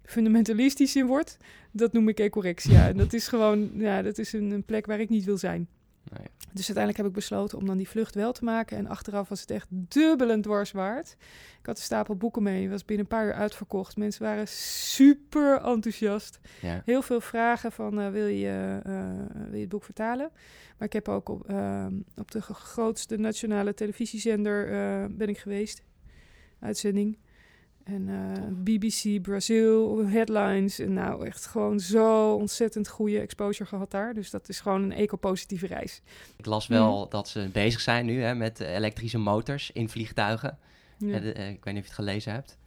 fundamentalistisch 0.02 0.96
in 0.96 1.06
wordt, 1.06 1.36
dat 1.70 1.92
noem 1.92 2.08
ik 2.08 2.18
ecorexia. 2.18 2.88
en 2.88 2.96
dat 2.96 3.12
is 3.12 3.28
gewoon, 3.28 3.70
ja, 3.74 4.02
dat 4.02 4.18
is 4.18 4.32
een 4.32 4.62
plek 4.66 4.86
waar 4.86 5.00
ik 5.00 5.08
niet 5.08 5.24
wil 5.24 5.38
zijn. 5.38 5.68
Nee. 6.12 6.26
Dus 6.52 6.66
uiteindelijk 6.66 6.96
heb 6.96 7.06
ik 7.06 7.12
besloten 7.12 7.58
om 7.58 7.66
dan 7.66 7.76
die 7.76 7.88
vlucht 7.88 8.14
wel 8.14 8.32
te 8.32 8.44
maken. 8.44 8.76
En 8.76 8.86
achteraf 8.86 9.28
was 9.28 9.40
het 9.40 9.50
echt 9.50 9.66
dubbel 9.70 10.30
en 10.30 10.42
dwars 10.42 10.72
waard. 10.72 11.16
Ik 11.60 11.66
had 11.66 11.76
een 11.76 11.82
stapel 11.82 12.16
boeken 12.16 12.42
mee. 12.42 12.70
was 12.70 12.84
binnen 12.84 13.06
een 13.10 13.16
paar 13.16 13.26
uur 13.26 13.34
uitverkocht. 13.34 13.96
Mensen 13.96 14.22
waren 14.22 14.48
super 14.48 15.60
enthousiast. 15.60 16.38
Ja. 16.60 16.82
Heel 16.84 17.02
veel 17.02 17.20
vragen 17.20 17.72
van 17.72 18.00
eh, 18.00 18.10
wil, 18.10 18.26
je, 18.26 18.80
eh, 18.84 19.44
wil 19.44 19.54
je 19.54 19.60
het 19.60 19.68
boek 19.68 19.84
vertalen? 19.84 20.30
Maar 20.78 20.86
ik 20.86 20.92
heb 20.92 21.08
ook 21.08 21.28
op, 21.28 21.48
eh, 21.48 21.86
op 22.16 22.30
de 22.30 22.40
grootste 22.40 23.16
nationale 23.16 23.74
televisiezender 23.74 24.72
eh, 24.72 25.04
ben 25.10 25.28
ik 25.28 25.38
geweest. 25.38 25.82
Uitzending. 26.60 27.18
En 27.86 28.08
eh, 28.08 28.42
BBC, 28.62 29.22
Brazil, 29.22 30.06
headlines. 30.06 30.78
En 30.78 30.92
nou, 30.92 31.26
echt 31.26 31.46
gewoon 31.46 31.80
zo 31.80 32.32
ontzettend 32.34 32.88
goede 32.88 33.20
exposure 33.20 33.68
gehad 33.68 33.90
daar. 33.90 34.14
Dus 34.14 34.30
dat 34.30 34.48
is 34.48 34.60
gewoon 34.60 34.82
een 34.82 34.92
eco-positieve 34.92 35.66
reis. 35.66 36.02
Ik 36.36 36.46
las 36.46 36.66
wel 36.66 37.08
dat 37.08 37.28
ze 37.28 37.48
bezig 37.52 37.80
zijn 37.80 38.06
nu 38.06 38.22
hè, 38.22 38.34
met 38.34 38.60
elektrische 38.60 39.18
motors 39.18 39.70
in 39.72 39.88
vliegtuigen. 39.88 40.58
Ja. 40.98 41.14
Eh, 41.14 41.20
de- 41.22 41.32
eh, 41.32 41.48
ik 41.50 41.64
weet 41.64 41.74
niet 41.74 41.82
of 41.82 41.88
je 41.88 41.94
het 41.94 42.04
gelezen 42.06 42.32
hebt. 42.32 42.58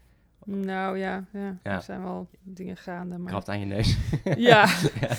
Nou 0.45 0.97
ja, 0.97 1.25
ja, 1.33 1.57
Ja. 1.63 1.75
er 1.75 1.81
zijn 1.81 2.03
wel 2.03 2.27
dingen 2.43 2.77
gaande. 2.77 3.17
Maar... 3.17 3.27
Krabt 3.31 3.49
aan 3.49 3.59
je 3.59 3.65
neus. 3.65 3.97
Ja. 4.23 4.35
ja. 5.01 5.15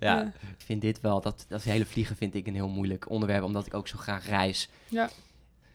Ja, 0.00 0.16
Ja. 0.18 0.22
ik 0.26 0.64
vind 0.64 0.80
dit 0.80 1.00
wel, 1.00 1.20
dat, 1.20 1.44
dat 1.48 1.62
hele 1.62 1.86
vliegen 1.86 2.16
vind 2.16 2.34
ik 2.34 2.46
een 2.46 2.54
heel 2.54 2.68
moeilijk 2.68 3.10
onderwerp, 3.10 3.42
omdat 3.42 3.66
ik 3.66 3.74
ook 3.74 3.88
zo 3.88 3.98
graag 3.98 4.28
reis. 4.28 4.68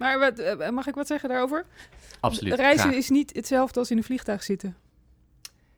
Maar 0.02 0.20
wat, 0.20 0.40
eh, 0.40 0.70
mag 0.70 0.88
ik 0.88 0.96
wat 0.96 1.08
zeggen 1.08 1.30
daarover? 1.30 1.66
Absoluut. 2.20 2.54
Reizen 2.54 2.80
graag. 2.88 2.98
is 2.98 3.10
niet 3.10 3.36
hetzelfde 3.36 3.80
als 3.80 3.92
in 3.92 3.98
een 3.98 4.04
vliegtuig 4.04 4.44
zitten. 4.44 4.76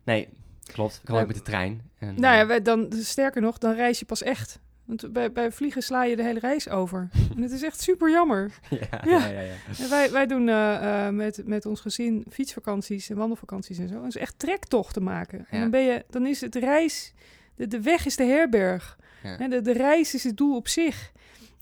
Nee, 0.04 0.30
klopt. 0.74 1.02
Kan 1.04 1.16
Ja. 1.16 1.22
ook 1.22 1.28
met 1.28 1.36
de 1.36 1.42
trein. 1.42 1.82
En, 2.00 2.14
Nou 2.20 2.36
ja, 2.48 2.56
eh, 2.56 2.64
dan, 2.64 2.94
sterker 2.94 3.42
nog, 3.42 3.58
dan 3.58 3.74
reis 3.74 4.00
je 4.00 4.06
pas 4.06 4.22
echt. 4.24 4.60
Want 4.86 5.14
bij, 5.14 5.32
bij 5.32 5.52
vliegen 5.52 5.82
sla 5.84 6.04
je 6.04 6.16
de 6.16 6.24
hele 6.24 6.40
reis 6.40 6.70
over. 6.70 7.10
en 7.36 7.42
het 7.42 7.52
is 7.52 7.62
echt 7.64 7.82
super 7.82 8.10
jammer. 8.12 8.52
ja, 8.70 8.78
Ja. 8.90 9.02
ja, 9.06 9.28
ja, 9.28 9.42
ja. 9.42 9.54
En 9.80 9.90
wij, 9.90 10.12
wij 10.12 10.28
doen 10.28 10.50
eh, 10.50 11.06
eh, 11.08 11.14
met, 11.14 11.42
met 11.46 11.66
ons 11.66 11.80
gezin 11.82 12.26
fietsvakanties 12.30 13.10
en 13.10 13.16
wandelvakanties 13.16 13.78
en 13.78 13.88
zo. 13.88 13.96
Het 13.96 14.16
is 14.16 14.22
echt 14.22 14.40
trektochten 14.40 15.04
maken. 15.04 15.46
En 15.50 15.60
dan, 15.60 15.70
ben 15.70 15.82
je, 15.82 16.06
dan 16.10 16.26
is 16.26 16.42
het 16.42 16.56
reis, 16.56 17.14
de, 17.56 17.68
de 17.68 17.82
weg 17.82 18.06
is 18.06 18.16
de 18.16 18.26
herberg. 18.26 18.98
En 19.24 19.50
de, 19.50 19.62
de 19.62 19.74
reis 19.74 20.14
is 20.14 20.24
het 20.24 20.38
doel 20.38 20.56
op 20.56 20.68
zich. 20.68 21.12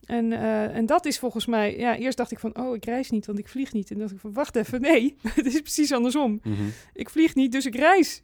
En, 0.05 0.31
eh, 0.31 0.75
en 0.75 0.85
dat 0.85 1.05
is 1.05 1.19
volgens 1.19 1.45
mij, 1.45 1.77
ja, 1.77 1.95
eerst 1.97 2.17
dacht 2.17 2.31
ik 2.31 2.39
van, 2.39 2.57
oh, 2.57 2.75
ik 2.75 2.85
reis 2.85 3.09
niet, 3.09 3.25
want 3.25 3.39
ik 3.39 3.47
vlieg 3.47 3.73
niet. 3.73 3.89
En 3.91 3.95
dan 3.97 3.99
dacht 4.03 4.13
ik 4.13 4.19
van, 4.19 4.33
wacht 4.33 4.55
even, 4.55 4.81
nee, 4.81 5.15
het 5.35 5.45
is 5.45 5.61
precies 5.61 5.91
andersom. 5.91 6.39
Mhm. 6.43 6.61
Ik 6.93 7.09
vlieg 7.09 7.35
niet, 7.35 7.51
dus 7.51 7.65
ik 7.65 7.75
reis. 7.75 8.23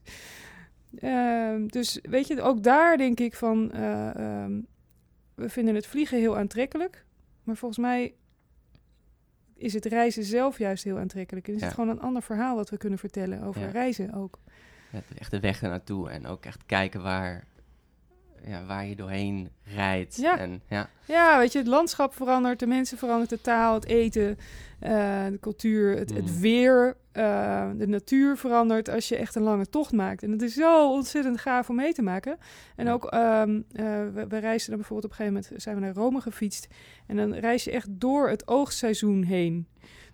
Ehm, 1.00 1.68
dus 1.68 2.00
weet 2.02 2.28
je, 2.28 2.42
ook 2.42 2.64
daar 2.64 2.98
denk 2.98 3.20
ik 3.20 3.36
van, 3.36 3.72
eh, 3.72 4.16
ehm, 4.16 4.62
we 5.36 5.50
vinden 5.50 5.76
het 5.76 5.88
vliegen 5.88 6.18
heel 6.18 6.38
aantrekkelijk. 6.38 7.06
Maar 7.44 7.56
volgens 7.58 7.80
mij 7.80 8.14
is 9.56 9.74
het 9.74 9.86
reizen 9.86 10.24
zelf 10.24 10.58
juist 10.58 10.84
heel 10.84 10.98
aantrekkelijk. 10.98 11.48
En 11.48 11.54
is 11.54 11.60
Ja. 11.60 11.66
het 11.66 11.76
gewoon 11.76 11.90
een 11.90 12.02
ander 12.02 12.22
verhaal 12.22 12.56
wat 12.56 12.70
we 12.70 12.78
kunnen 12.78 13.00
vertellen 13.00 13.42
over 13.44 13.62
Ja. 13.62 13.68
reizen 13.70 14.14
ook. 14.14 14.40
Ja, 14.92 15.02
echt 15.18 15.32
de 15.32 15.40
weg 15.40 15.62
ernaartoe 15.62 16.10
en 16.10 16.26
ook 16.26 16.46
echt 16.46 16.66
kijken 16.66 17.02
waar, 17.02 17.48
ja, 18.46 18.66
waar 18.66 18.86
je 18.86 18.96
doorheen 18.96 19.50
rijdt. 19.76 20.16
Ja. 20.16 20.38
En, 20.40 20.62
ja. 20.70 20.90
Ja, 21.06 21.38
weet 21.38 21.52
je, 21.52 21.58
het 21.58 21.68
landschap 21.68 22.14
verandert, 22.14 22.60
de 22.60 22.68
mensen 22.68 22.98
veranderen, 22.98 23.38
de 23.38 23.44
taal, 23.44 23.74
het 23.74 23.86
eten, 23.86 24.38
eh, 24.80 25.26
de 25.26 25.38
cultuur, 25.42 25.98
het, 25.98 26.10
Mm. 26.10 26.16
het 26.16 26.40
weer, 26.40 26.98
eh, 27.12 27.70
de 27.78 27.88
natuur 27.88 28.38
verandert 28.38 28.90
als 28.90 29.08
je 29.10 29.16
echt 29.16 29.36
een 29.36 29.42
lange 29.42 29.70
tocht 29.70 29.92
maakt. 29.92 30.24
En 30.24 30.32
dat 30.32 30.42
is 30.42 30.54
zo 30.54 30.92
ontzettend 30.92 31.40
gaaf 31.40 31.70
om 31.70 31.76
mee 31.76 31.94
te 31.94 32.02
maken. 32.02 32.38
En 32.76 32.86
Ja. 32.86 32.92
ook, 32.92 33.06
ehm, 33.06 33.62
eh, 33.72 33.86
we, 34.14 34.26
we 34.28 34.38
reisden 34.38 34.70
dan 34.70 34.78
bijvoorbeeld 34.80 35.04
op 35.04 35.20
een 35.20 35.26
gegeven 35.26 35.34
moment, 35.34 35.62
zijn 35.64 35.76
we 35.76 35.82
naar 35.82 35.94
Rome 35.94 36.22
gefietst. 36.22 36.68
En 37.08 37.16
dan 37.16 37.34
reis 37.34 37.64
je 37.64 37.72
echt 37.72 37.88
door 37.92 38.30
het 38.30 38.48
oogstseizoen 38.48 39.24
heen. 39.24 39.68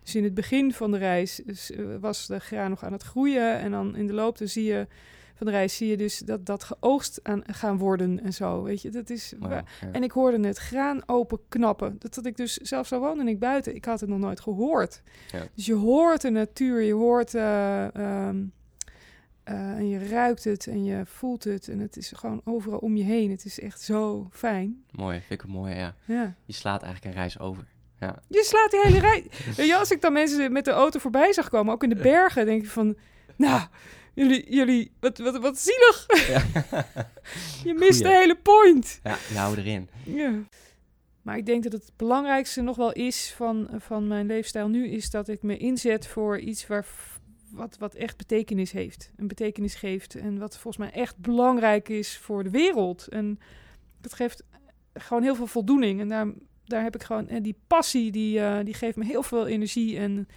Dus 0.03 0.15
in 0.15 0.23
het 0.23 0.33
begin 0.33 0.73
van 0.73 0.91
de 0.91 0.97
reis 0.97 1.41
dus, 1.45 1.71
was 1.99 2.27
de 2.27 2.39
graan 2.39 2.69
nog 2.69 2.83
aan 2.83 2.91
het 2.91 3.03
groeien. 3.03 3.57
En 3.59 3.71
dan 3.71 3.95
in 3.95 4.07
de 4.07 4.13
loop 4.13 4.37
dan 4.37 4.47
zie 4.47 4.63
je 4.63 4.87
van 5.33 5.45
de 5.45 5.51
reis 5.51 5.75
zie 5.75 5.87
je 5.87 5.97
dus 5.97 6.17
dat 6.17 6.45
dat 6.45 6.63
geoogst 6.63 7.19
aan 7.23 7.41
gaan 7.45 7.77
worden 7.77 8.23
en 8.23 8.33
zo. 8.33 8.63
Weet 8.63 8.81
je, 8.81 8.89
dat 8.89 9.09
is. 9.09 9.33
Ja. 9.39 9.63
En 9.91 10.03
ik 10.03 10.11
hoorde 10.11 10.47
het 10.47 10.57
graan 10.57 11.01
open 11.05 11.39
knappen. 11.47 11.95
Dat 11.99 12.15
had 12.15 12.25
ik 12.25 12.37
dus 12.37 12.57
zelfs 12.57 12.89
zo 12.89 12.99
woonde 12.99 13.25
ik 13.25 13.39
buiten. 13.39 13.75
Ik 13.75 13.85
had 13.85 13.99
het 13.99 14.09
nog 14.09 14.19
nooit 14.19 14.39
gehoord. 14.39 15.01
Ja. 15.31 15.43
Dus 15.55 15.65
je 15.65 15.73
hoort 15.73 16.21
de 16.21 16.29
natuur, 16.29 16.81
je 16.81 16.93
hoort 16.93 17.35
eh, 17.35 17.95
ehm, 17.95 18.43
eh, 19.43 19.55
en 19.55 19.89
je 19.89 20.07
ruikt 20.07 20.43
het 20.43 20.67
en 20.67 20.83
je 20.83 21.01
voelt 21.05 21.43
het 21.43 21.67
en 21.67 21.79
het 21.79 21.97
is 21.97 22.11
gewoon 22.15 22.41
overal 22.43 22.79
om 22.79 22.95
je 22.95 23.03
heen. 23.03 23.31
Het 23.31 23.45
is 23.45 23.59
echt 23.59 23.81
zo 23.81 24.27
fijn. 24.31 24.83
Mooi, 24.91 25.19
vind 25.19 25.31
ik 25.31 25.43
een 25.43 25.53
mooie, 25.53 25.75
ja. 25.75 25.95
Ja. 26.05 26.35
Je 26.45 26.53
slaat 26.53 26.83
eigenlijk 26.83 27.15
een 27.15 27.21
reis 27.21 27.39
over. 27.39 27.65
Ja, 27.99 28.19
Je 28.27 28.43
slaat 28.43 28.71
die 28.71 28.79
hele. 28.83 29.01
Weet 29.57 29.67
je, 29.67 29.75
als 29.77 29.91
ik 29.91 30.01
dan 30.01 30.13
mensen 30.13 30.51
met 30.51 30.65
de 30.65 30.71
auto 30.71 30.99
voorbij 30.99 31.33
zag 31.33 31.49
komen, 31.49 31.73
ook 31.73 31.83
in 31.83 31.89
de 31.89 31.95
bergen, 31.95 32.45
denk 32.45 32.63
ik 32.63 32.69
van, 32.69 32.95
nou, 33.35 33.61
jullie, 34.13 34.53
jullie, 34.53 34.91
wat, 34.99 35.17
wat, 35.17 35.37
wat 35.37 35.59
zielig. 35.59 36.05
Je 37.63 37.73
mist 37.73 38.03
de 38.03 38.09
hele 38.09 38.35
point. 38.35 38.99
ja 39.03 39.17
je 39.29 39.37
houdt 39.37 39.57
erin. 39.57 39.89
Ja. 40.05 40.43
Maar 41.21 41.37
ik 41.37 41.45
denk 41.45 41.63
dat 41.63 41.71
het 41.71 41.91
belangrijkste 41.95 42.61
nog 42.61 42.75
wel 42.75 42.91
is 42.91 43.33
van, 43.35 43.69
van 43.77 44.07
mijn 44.07 44.25
leefstijl 44.25 44.67
nu, 44.67 44.87
is 44.87 45.09
dat 45.09 45.27
ik 45.27 45.43
me 45.43 45.57
inzet 45.57 46.07
voor 46.07 46.39
iets 46.39 46.67
waar, 46.67 46.85
wat, 47.51 47.77
wat 47.77 47.95
echt 47.95 48.17
betekenis 48.17 48.71
heeft. 48.71 49.11
Een 49.15 49.27
betekenis 49.27 49.75
geeft. 49.75 50.15
En 50.15 50.39
wat 50.39 50.57
volgens 50.57 50.77
mij 50.77 51.01
echt 51.01 51.17
belangrijk 51.17 51.89
is 51.89 52.17
voor 52.17 52.43
de 52.43 52.49
wereld. 52.49 53.07
En 53.07 53.39
dat 54.01 54.13
geeft 54.13 54.43
gewoon 54.93 55.23
heel 55.23 55.35
veel 55.35 55.47
voldoening. 55.47 55.99
En 55.99 56.07
daar, 56.07 56.27
daar 56.65 56.83
heb 56.83 56.95
ik 56.95 57.03
gewoon, 57.03 57.27
en 57.27 57.43
die 57.43 57.57
passie, 57.67 58.11
die, 58.11 58.39
eh, 58.39 58.65
die 58.65 58.73
geeft 58.73 58.97
me 58.97 59.05
heel 59.05 59.23
veel 59.23 59.47
energie. 59.47 59.97
En 59.97 60.27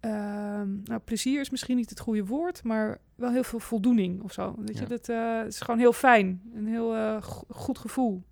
ehm, 0.00 0.82
nou, 0.84 1.00
plezier 1.04 1.40
is 1.40 1.50
misschien 1.50 1.76
niet 1.76 1.90
het 1.90 2.00
goede 2.00 2.24
woord, 2.24 2.62
maar 2.62 2.98
wel 3.14 3.30
heel 3.32 3.42
veel 3.44 3.58
voldoening 3.58 4.22
of 4.22 4.32
zo. 4.32 4.54
Weet 4.58 4.78
je, 4.78 4.84
dat 4.86 5.08
eh, 5.08 5.46
is 5.46 5.60
gewoon 5.60 5.80
heel 5.80 5.92
fijn. 5.92 6.42
Een 6.54 6.66
heel 6.66 6.94
eh, 6.96 7.22
go- 7.22 7.44
goed 7.48 7.78
gevoel. 7.78 8.22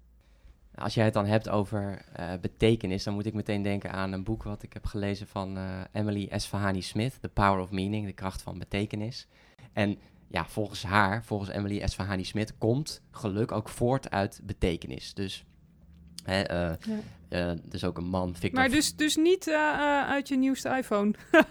Als 0.74 0.94
jij 0.94 1.04
het 1.04 1.14
dan 1.14 1.26
hebt 1.26 1.48
over 1.48 2.02
eh, 2.12 2.32
betekenis, 2.40 3.04
dan 3.04 3.14
moet 3.14 3.26
ik 3.26 3.34
meteen 3.34 3.62
denken 3.62 3.92
aan 3.92 4.12
een 4.12 4.24
boek 4.24 4.42
wat 4.42 4.62
ik 4.62 4.72
heb 4.72 4.84
gelezen 4.86 5.26
van 5.26 5.58
Emily 5.92 6.26
Esfahani 6.30 6.82
Smith, 6.82 7.18
The 7.20 7.28
Power 7.28 7.58
of 7.60 7.70
Meaning, 7.70 8.06
de 8.06 8.12
kracht 8.12 8.42
van 8.42 8.58
betekenis. 8.58 9.26
En 9.72 9.98
ja, 10.28 10.46
volgens 10.46 10.82
haar, 10.82 11.24
volgens 11.24 11.50
Emily 11.50 11.80
Esfahani 11.80 12.24
Smith, 12.24 12.58
komt 12.58 13.02
geluk 13.10 13.52
ook 13.52 13.68
voort 13.68 14.10
uit 14.10 14.40
betekenis. 14.44 15.14
Dus, 15.14 15.44
hè, 16.26 16.40
eh, 16.42 16.70
Ja. 16.80 16.98
eh, 17.28 17.52
dus 17.64 17.84
ook 17.84 17.98
een 17.98 18.04
man, 18.08 18.34
Victor. 18.34 18.60
Maar 18.60 18.70
dus, 18.70 18.96
dus 18.96 19.16
niet 19.16 19.48
eh, 19.48 19.54
eh, 19.54 20.08
uit 20.08 20.28
je 20.28 20.36
nieuwste 20.36 20.68
iPhone. 20.78 21.14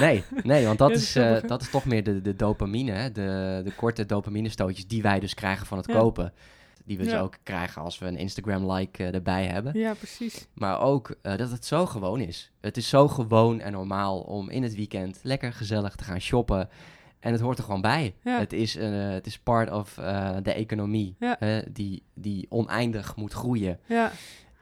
Nee, 0.00 0.22
nee, 0.42 0.66
want 0.66 0.78
dat, 0.78 0.88
Ja, 0.90 0.96
is, 0.96 1.16
eh, 1.16 1.48
dat 1.48 1.60
is 1.62 1.70
toch 1.70 1.84
meer 1.84 2.04
de, 2.04 2.20
de 2.22 2.36
dopamine, 2.36 2.90
hè? 2.92 3.12
De, 3.12 3.60
de 3.64 3.72
korte 3.76 4.06
dopaminestootjes 4.06 4.86
die 4.86 5.02
wij 5.02 5.20
dus 5.20 5.34
krijgen 5.34 5.66
van 5.66 5.78
het 5.78 5.86
Ja. 5.86 5.94
kopen. 5.98 6.32
Die 6.84 6.98
we 6.98 7.04
dus 7.04 7.14
ook 7.14 7.36
krijgen 7.42 7.82
als 7.82 7.98
we 7.98 8.06
een 8.06 8.16
Instagram-like 8.16 9.04
erbij 9.04 9.44
hebben. 9.46 9.78
ja, 9.78 9.94
precies. 9.94 10.46
Maar 10.54 10.80
ook 10.80 11.14
eh, 11.22 11.36
dat 11.36 11.50
het 11.50 11.64
zo 11.66 11.86
gewoon 11.86 12.20
is. 12.20 12.50
Het 12.60 12.76
is 12.76 12.88
zo 12.88 13.08
gewoon 13.08 13.60
en 13.60 13.72
normaal 13.72 14.20
om 14.20 14.50
in 14.50 14.62
het 14.62 14.74
weekend 14.74 15.18
lekker 15.22 15.52
gezellig 15.52 15.94
te 15.94 16.04
gaan 16.04 16.20
shoppen. 16.20 16.68
En 17.20 17.32
het 17.32 17.40
hoort 17.40 17.58
er 17.58 17.64
gewoon 17.64 17.80
bij. 17.80 18.14
Ja. 18.24 18.38
Het, 18.38 18.52
is, 18.52 18.76
eh, 18.76 19.10
het 19.10 19.26
is 19.26 19.38
part 19.38 19.70
of 19.70 19.98
eh, 19.98 20.36
de 20.42 20.52
economie 20.52 21.14
Ja. 21.18 21.62
die, 21.70 22.02
die 22.14 22.46
oneindig 22.48 23.16
moet 23.16 23.32
groeien. 23.32 23.78
Ja. 23.86 24.12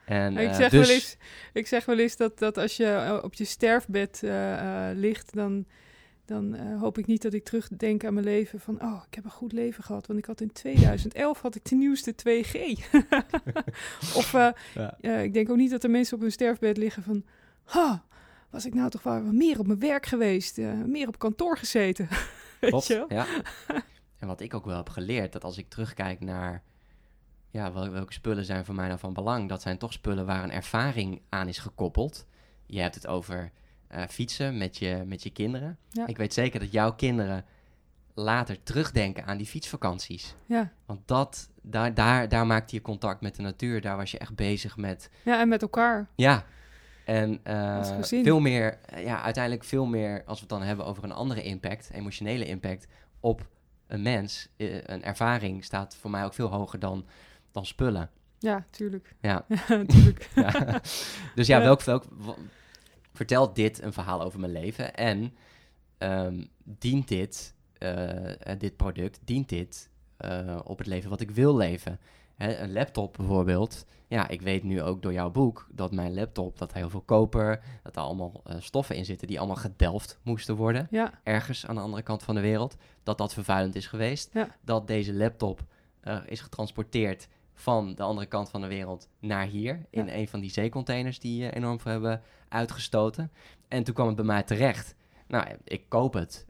En, 0.05 0.37
ik, 0.37 0.49
eh, 0.49 0.55
zeg 0.55 0.69
dus, 0.69 0.87
wel 0.87 0.95
eens, 0.95 1.17
ik 1.53 1.67
zeg 1.67 1.85
wel 1.85 1.99
eens 1.99 2.17
dat, 2.17 2.39
dat 2.39 2.57
als 2.57 2.77
je 2.77 3.19
op 3.23 3.33
je 3.33 3.45
sterfbed 3.45 4.23
eh, 4.23 4.89
eh, 4.89 4.97
ligt, 4.97 5.33
dan 5.33 5.65
dan 6.25 6.55
eh, 6.55 6.79
hoop 6.81 6.97
ik 6.97 7.05
niet 7.05 7.21
dat 7.21 7.33
ik 7.33 7.43
terugdenk 7.43 8.05
aan 8.05 8.13
mijn 8.13 8.25
leven 8.25 8.59
van, 8.59 8.81
oh, 8.81 9.03
ik 9.07 9.15
heb 9.15 9.23
een 9.23 9.31
goed 9.31 9.51
leven 9.51 9.83
gehad. 9.83 10.07
Want 10.07 10.19
ik 10.19 10.25
had 10.25 10.41
in 10.41 10.51
2011 10.51 11.41
had 11.41 11.55
ik 11.55 11.65
de 11.65 11.75
nieuwste 11.75 12.13
2G. 12.15 12.55
of 14.19 14.33
eh, 14.33 14.47
Ja. 14.73 14.97
eh, 15.01 15.23
ik 15.23 15.33
denk 15.33 15.49
ook 15.49 15.57
niet 15.57 15.71
dat 15.71 15.83
er 15.83 15.89
mensen 15.89 16.15
op 16.15 16.21
hun 16.21 16.31
sterfbed 16.31 16.77
liggen 16.77 17.03
van, 17.03 17.23
ha, 17.63 18.03
was 18.49 18.65
ik 18.65 18.73
nou 18.73 18.89
toch 18.89 19.03
wel 19.03 19.21
meer 19.21 19.59
op 19.59 19.67
mijn 19.67 19.79
werk 19.79 20.05
geweest, 20.05 20.57
eh, 20.57 20.71
meer 20.85 21.07
op 21.07 21.19
kantoor 21.19 21.57
gezeten. 21.57 22.07
Klopt, 22.59 22.87
ja. 22.87 23.25
En 24.19 24.27
wat 24.27 24.41
ik 24.41 24.53
ook 24.53 24.65
wel 24.65 24.77
heb 24.77 24.89
geleerd, 24.89 25.31
dat 25.33 25.43
als 25.43 25.57
ik 25.57 25.69
terugkijk 25.69 26.19
naar 26.19 26.63
ja, 27.49 27.73
wel- 27.73 27.89
welke 27.89 28.13
spullen 28.13 28.45
zijn 28.45 28.65
voor 28.65 28.75
mij 28.75 28.87
nou 28.87 28.99
van 28.99 29.13
belang, 29.13 29.49
dat 29.49 29.61
zijn 29.61 29.77
toch 29.77 29.93
spullen 29.93 30.25
waar 30.25 30.43
een 30.43 30.51
ervaring 30.51 31.21
aan 31.29 31.47
is 31.47 31.57
gekoppeld. 31.57 32.25
Je 32.65 32.79
hebt 32.81 32.95
het 32.95 33.07
over 33.07 33.51
eh, 33.87 34.03
fietsen 34.09 34.57
met 34.57 34.77
je, 34.77 35.03
met 35.05 35.23
je 35.23 35.29
kinderen. 35.29 35.77
Ja. 35.89 36.07
Ik 36.07 36.17
weet 36.17 36.33
zeker 36.33 36.59
dat 36.59 36.71
jouw 36.71 36.93
kinderen 36.93 37.45
later 38.13 38.63
terugdenken 38.63 39.25
aan 39.25 39.37
die 39.37 39.45
fietsvakanties. 39.47 40.35
Ja. 40.45 40.71
Want 40.85 40.99
dat, 41.05 41.49
daar, 41.61 41.93
daar, 41.93 42.29
daar 42.29 42.45
maakte 42.47 42.75
je 42.75 42.81
contact 42.81 43.21
met 43.21 43.35
de 43.35 43.41
natuur. 43.41 43.81
Daar 43.81 43.97
was 43.97 44.11
je 44.11 44.17
echt 44.17 44.35
bezig 44.35 44.77
met 44.77 45.09
ja, 45.23 45.39
en 45.39 45.47
met 45.47 45.61
elkaar. 45.61 46.07
ja. 46.15 46.45
En 47.07 47.39
eh, 47.43 48.01
veel 48.01 48.39
meer, 48.39 48.79
eh, 48.85 49.03
ja, 49.03 49.21
uiteindelijk 49.21 49.63
veel 49.63 49.85
meer, 49.85 50.23
als 50.25 50.39
we 50.39 50.45
het 50.45 50.49
dan 50.49 50.61
hebben 50.61 50.85
over 50.85 51.03
een 51.03 51.11
andere 51.11 51.43
impact, 51.43 51.89
emotionele 51.93 52.45
impact 52.45 52.87
op 53.19 53.47
een 53.87 54.01
mens. 54.01 54.49
eh, 54.57 54.75
een 54.83 55.03
ervaring 55.03 55.63
staat 55.63 55.95
voor 55.95 56.09
mij 56.09 56.25
ook 56.25 56.33
veel 56.33 56.47
hoger 56.47 56.79
dan, 56.79 57.05
dan 57.51 57.65
spullen. 57.65 58.09
Ja, 58.39 58.65
tuurlijk. 58.69 59.15
Ja. 59.21 59.45
Ja, 59.47 59.83
tuurlijk. 59.85 60.29
ja. 60.35 60.81
Dus 61.35 61.47
ja, 61.47 61.59
welk, 61.59 61.81
welk, 61.81 62.03
vertelt 63.13 63.55
dit 63.55 63.81
een 63.81 63.93
verhaal 63.93 64.21
over 64.21 64.39
mijn 64.39 64.51
leven? 64.51 64.95
En 64.95 65.35
ehm, 65.97 66.43
dient 66.63 67.07
dit, 67.07 67.53
dit 68.57 68.77
product, 68.77 69.19
dient 69.23 69.49
dit 69.49 69.89
op 70.63 70.77
het 70.77 70.87
leven 70.87 71.09
wat 71.09 71.21
ik 71.21 71.31
wil 71.31 71.55
leven? 71.57 71.99
Hè, 72.37 72.57
een 72.57 72.71
laptop 72.73 73.13
bijvoorbeeld. 73.17 73.85
Ja, 74.07 74.27
ik 74.27 74.41
weet 74.41 74.63
nu 74.63 74.81
ook 74.81 75.01
door 75.01 75.13
jouw 75.13 75.29
boek 75.31 75.67
dat 75.71 75.91
mijn 75.91 76.13
laptop, 76.13 76.57
dat 76.57 76.73
heel 76.73 76.89
veel 76.89 77.01
koper, 77.01 77.63
dat 77.83 77.95
er 77.95 78.01
allemaal 78.01 78.41
eh, 78.45 78.55
stoffen 78.59 78.95
in 78.95 79.05
zitten 79.05 79.27
die 79.27 79.37
allemaal 79.37 79.55
gedelft 79.55 80.19
moesten 80.23 80.55
worden. 80.55 80.87
Ja, 80.91 81.11
Ergens 81.23 81.65
aan 81.65 81.75
de 81.75 81.81
andere 81.81 82.01
kant 82.03 82.23
van 82.23 82.35
de 82.35 82.41
wereld. 82.41 82.75
Dat 83.03 83.17
dat 83.17 83.33
vervuilend 83.33 83.75
is 83.75 83.87
geweest. 83.87 84.29
Ja. 84.33 84.55
Dat 84.61 84.87
deze 84.87 85.13
laptop 85.13 85.63
eh, 86.01 86.17
is 86.25 86.41
getransporteerd 86.41 87.27
van 87.53 87.95
de 87.95 88.03
andere 88.03 88.27
kant 88.27 88.49
van 88.49 88.61
de 88.61 88.67
wereld 88.67 89.07
naar 89.19 89.45
hier. 89.45 89.85
In 89.89 90.05
Ja. 90.05 90.13
een 90.13 90.27
van 90.27 90.39
die 90.39 90.51
zeecontainers 90.51 91.19
die 91.19 91.49
eh, 91.49 91.55
enorm 91.57 91.79
veel 91.79 91.91
hebben 91.91 92.21
uitgestoten. 92.49 93.31
En 93.67 93.83
toen 93.83 93.93
kwam 93.93 94.07
het 94.07 94.15
bij 94.15 94.25
mij 94.25 94.43
terecht. 94.43 94.95
Nou, 95.27 95.47
ik 95.63 95.83
koop 95.87 96.13
het. 96.13 96.45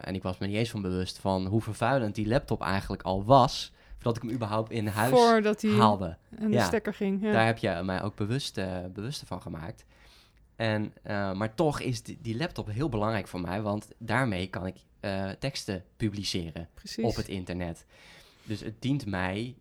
en 0.00 0.14
ik 0.14 0.22
was 0.22 0.38
me 0.38 0.46
niet 0.46 0.56
eens 0.56 0.70
van 0.70 0.82
bewust 0.82 1.18
van 1.18 1.46
hoe 1.46 1.60
vervuilend 1.60 2.14
die 2.14 2.28
laptop 2.28 2.62
eigenlijk 2.62 3.02
al 3.02 3.24
was. 3.24 3.72
Voordat 4.00 4.16
ik 4.16 4.22
hem 4.28 4.32
überhaupt 4.38 4.70
in 4.70 4.86
huis 4.86 5.10
voordat 5.10 5.62
hij 5.62 5.70
haalde. 5.70 6.16
aan 6.40 6.50
de 6.50 6.56
Ja. 6.56 6.64
stekker 6.66 6.94
ging. 6.94 7.22
Ja. 7.22 7.32
Daar 7.32 7.46
heb 7.46 7.58
je 7.58 7.80
mij 7.84 8.02
ook 8.02 8.16
bewust, 8.16 8.58
eh, 8.58 8.78
bewust 8.92 9.22
van 9.26 9.42
gemaakt. 9.42 9.84
En, 10.56 10.92
eh, 11.02 11.32
maar 11.32 11.54
toch 11.54 11.80
is 11.80 12.02
die, 12.02 12.18
die 12.22 12.36
laptop 12.36 12.66
heel 12.70 12.88
belangrijk 12.88 13.28
voor 13.28 13.40
mij, 13.40 13.62
want 13.62 13.88
daarmee 13.98 14.46
kan 14.46 14.66
ik 14.66 14.76
eh, 15.00 15.28
teksten 15.30 15.84
publiceren 15.96 16.68
Precies. 16.74 17.04
op 17.04 17.16
het 17.16 17.28
internet. 17.28 17.84
Dus 18.42 18.60
het 18.60 18.82
dient 18.82 19.06
mij, 19.06 19.54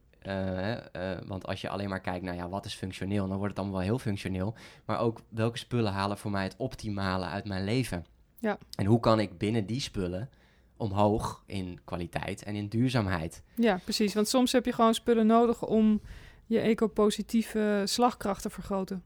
want 1.28 1.46
als 1.48 1.62
je 1.62 1.70
alleen 1.70 1.90
maar 1.90 2.02
kijkt 2.02 2.26
naar 2.26 2.36
ja, 2.36 2.50
wat 2.50 2.66
is 2.66 2.74
functioneel, 2.74 3.28
dan 3.28 3.38
wordt 3.38 3.50
het 3.50 3.60
allemaal 3.60 3.78
wel 3.78 3.88
heel 3.88 4.00
functioneel. 4.00 4.56
Maar 4.86 5.00
ook 5.00 5.22
welke 5.30 5.58
spullen 5.58 5.92
halen 5.92 6.18
voor 6.18 6.32
mij 6.32 6.44
het 6.44 6.56
optimale 6.58 7.26
uit 7.26 7.46
mijn 7.46 7.64
leven? 7.64 8.06
Ja. 8.40 8.58
En 8.76 8.86
hoe 8.86 9.00
kan 9.00 9.20
ik 9.20 9.38
binnen 9.38 9.66
die 9.66 9.80
spullen 9.82 10.30
omhoog 10.80 11.44
in 11.46 11.80
kwaliteit 11.84 12.44
en 12.44 12.56
in 12.56 12.68
duurzaamheid? 12.68 13.44
Ja, 13.56 13.80
precies. 13.84 14.14
Want 14.14 14.28
soms 14.28 14.52
heb 14.52 14.66
je 14.66 14.74
gewoon 14.74 14.94
spullen 14.94 15.26
nodig 15.28 15.66
om 15.66 16.02
je 16.46 16.60
eco-positieve 16.60 17.82
slagkracht 17.86 18.42
te 18.42 18.50
vergroten. 18.50 19.04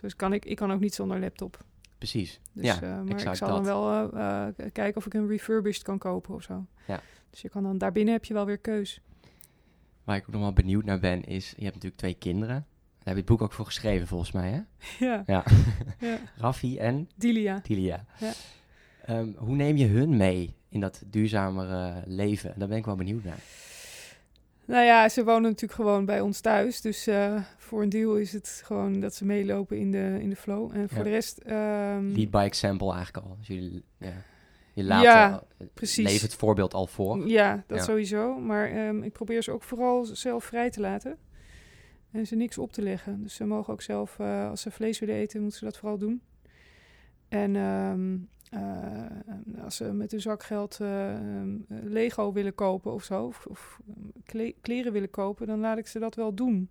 Dus 0.00 0.16
kan 0.16 0.32
ik, 0.32 0.44
ik 0.44 0.56
kan 0.56 0.72
ook 0.72 0.80
niet 0.80 0.94
zonder 0.94 1.20
laptop. 1.20 1.64
Precies. 1.98 2.40
Dus, 2.52 2.64
Ja, 2.64 2.74
eh, 2.74 3.02
maar 3.02 3.28
ik 3.28 3.36
zal 3.36 3.48
dan 3.48 3.64
wel 3.64 3.92
eh, 3.92 4.46
eh, 4.46 4.54
kijken 4.72 4.96
of 4.96 5.06
ik 5.06 5.14
een 5.14 5.28
refurbished 5.28 5.82
kan 5.82 5.98
kopen 5.98 6.34
of 6.34 6.42
zo. 6.42 6.66
Ja. 6.86 7.00
Dus 7.30 7.40
je 7.40 7.48
kan 7.48 7.62
dan, 7.62 7.78
daarbinnen 7.78 8.12
heb 8.14 8.24
je 8.24 8.34
wel 8.34 8.46
weer 8.46 8.58
keus. 8.58 9.00
Waar 10.04 10.16
ik 10.16 10.22
ook 10.22 10.32
nog 10.32 10.40
wel 10.40 10.52
benieuwd 10.52 10.84
naar 10.84 11.00
ben, 11.00 11.24
is... 11.24 11.48
Je 11.48 11.62
hebt 11.62 11.74
natuurlijk 11.74 12.00
twee 12.00 12.14
kinderen. 12.14 12.54
Daar 12.54 13.14
heb 13.14 13.14
je 13.14 13.20
het 13.20 13.38
boek 13.38 13.42
ook 13.42 13.52
voor 13.52 13.64
geschreven, 13.64 14.06
volgens 14.06 14.32
mij, 14.32 14.50
hè? 14.50 14.60
ja, 15.06 15.22
Ja. 15.26 15.44
ja. 15.98 16.18
Raffi 16.36 16.78
en 16.78 17.08
Dilia. 17.16 17.60
Tilia. 17.60 18.04
Ja. 18.18 18.32
Ehm, 19.04 19.32
hoe 19.36 19.56
neem 19.56 19.76
je 19.76 19.86
hun 19.86 20.16
mee 20.16 20.56
in 20.68 20.80
dat 20.80 21.02
duurzamere 21.06 22.02
leven? 22.06 22.54
Daar 22.56 22.68
ben 22.68 22.76
ik 22.78 22.84
wel 22.84 22.96
benieuwd 22.96 23.24
naar. 23.24 23.38
Nou 24.64 24.84
ja, 24.84 25.08
ze 25.08 25.24
wonen 25.24 25.42
natuurlijk 25.42 25.72
gewoon 25.72 26.04
bij 26.04 26.20
ons 26.20 26.40
thuis. 26.40 26.80
Dus 26.80 27.06
eh, 27.06 27.42
voor 27.56 27.82
een 27.82 27.88
deel 27.88 28.16
is 28.16 28.32
het 28.32 28.60
gewoon 28.64 29.00
dat 29.00 29.14
ze 29.14 29.24
meelopen 29.24 29.78
in 29.78 29.90
de, 29.90 30.16
in 30.20 30.28
de 30.30 30.36
flow. 30.36 30.70
En 30.74 30.88
voor 30.88 30.98
Ja. 30.98 31.04
de 31.04 31.10
rest... 31.10 31.38
ehm, 31.38 32.06
Lead 32.12 32.30
by 32.30 32.42
example 32.46 32.92
eigenlijk 32.94 33.26
al. 33.26 33.36
Dus 33.38 33.46
jullie, 33.46 33.84
ja, 33.98 34.12
je 34.72 34.84
laat 34.84 35.02
Ja, 35.02 35.42
eh, 35.58 35.66
leef 35.96 36.22
het 36.22 36.34
voorbeeld 36.34 36.74
al 36.74 36.86
voor. 36.86 37.28
Ja, 37.28 37.64
dat 37.66 37.78
Ja. 37.78 37.84
sowieso. 37.84 38.38
Maar 38.38 38.70
ehm, 38.70 39.02
ik 39.02 39.12
probeer 39.12 39.42
ze 39.42 39.50
ook 39.52 39.62
vooral 39.62 40.04
zelf 40.04 40.44
vrij 40.44 40.70
te 40.70 40.80
laten. 40.80 41.16
En 42.10 42.26
ze 42.26 42.36
niks 42.36 42.58
op 42.58 42.72
te 42.72 42.82
leggen. 42.82 43.22
Dus 43.22 43.34
ze 43.34 43.44
mogen 43.44 43.72
ook 43.72 43.82
zelf, 43.82 44.18
eh, 44.18 44.48
als 44.50 44.60
ze 44.60 44.70
vlees 44.70 44.98
willen 44.98 45.14
eten, 45.14 45.40
moeten 45.40 45.58
ze 45.58 45.64
dat 45.64 45.76
vooral 45.78 45.98
doen. 45.98 46.20
En 47.28 47.56
ehm, 47.56 48.16
eh, 48.50 49.62
als 49.64 49.76
ze 49.76 49.84
met 49.84 50.10
hun 50.10 50.20
zakgeld 50.20 50.78
eh, 50.80 51.14
ehm, 51.14 51.48
Lego 51.68 52.32
willen 52.32 52.54
kopen 52.54 52.92
of 52.92 53.04
zo, 53.04 53.24
of, 53.24 53.46
of 53.48 53.80
kle- 54.24 54.54
kleren 54.60 54.92
willen 54.92 55.10
kopen, 55.10 55.46
dan 55.46 55.60
laat 55.60 55.78
ik 55.78 55.86
ze 55.86 55.98
dat 55.98 56.14
wel 56.14 56.34
doen. 56.34 56.68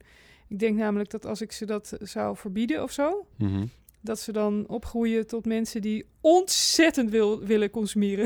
Ik 0.48 0.60
denk 0.60 0.78
namelijk 0.78 1.10
dat 1.10 1.26
als 1.26 1.42
ik 1.42 1.52
ze 1.52 1.66
dat 1.66 1.98
zou 2.02 2.36
verbieden 2.38 2.84
of 2.84 2.92
zo, 2.92 3.28
Mhm. 3.38 3.66
dat 4.02 4.20
ze 4.20 4.32
dan 4.32 4.68
opgroeien 4.68 5.28
tot 5.28 5.46
mensen 5.46 5.82
die 5.82 6.06
ontzettend 6.22 7.10
wil, 7.10 7.40
willen 7.40 7.70
consumeren. 7.70 8.26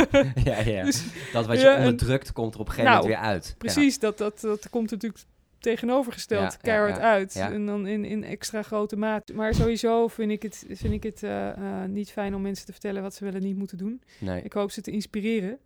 ja, 0.44 0.58
ja. 0.60 0.84
Dus 0.90 1.04
dat 1.32 1.46
wat 1.46 1.56
je 1.56 1.62
ja, 1.64 1.76
en- 1.76 1.84
onderdrukt 1.84 2.32
komt 2.32 2.54
er 2.54 2.60
op 2.60 2.66
een 2.66 2.72
gegeven 2.72 2.92
Nou, 2.92 3.02
moment 3.06 3.20
weer 3.22 3.30
uit. 3.32 3.46
Ja. 3.46 3.54
Precies, 3.58 3.98
dat, 3.98 4.18
dat, 4.18 4.40
dat 4.40 4.70
komt 4.70 4.90
natuurlijk 4.90 5.22
tegenovergesteld 5.66 6.52
Ja, 6.52 6.58
keihard 6.60 6.96
ja, 6.96 7.02
uit. 7.02 7.36
En 7.36 7.66
dan 7.66 7.86
in, 7.86 8.04
in 8.04 8.24
extra 8.24 8.62
grote 8.62 8.96
maat. 8.96 9.32
Maar 9.32 9.54
sowieso 9.54 10.08
vind 10.08 10.30
ik 10.30 10.42
het, 10.42 10.64
vind 10.68 10.92
ik 10.92 11.02
het 11.02 11.22
eh, 11.22 11.48
eh, 11.48 11.90
niet 11.90 12.10
fijn 12.10 12.34
om 12.34 12.42
mensen 12.42 12.66
te 12.66 12.72
vertellen 12.72 13.02
wat 13.02 13.14
ze 13.14 13.24
wel 13.24 13.34
en 13.34 13.42
niet 13.42 13.56
moeten 13.56 13.78
doen. 13.78 14.02
Nee. 14.20 14.42
Ik 14.42 14.52
hoop 14.52 14.70
ze 14.70 14.80
te 14.80 14.90
inspireren. 14.90 15.58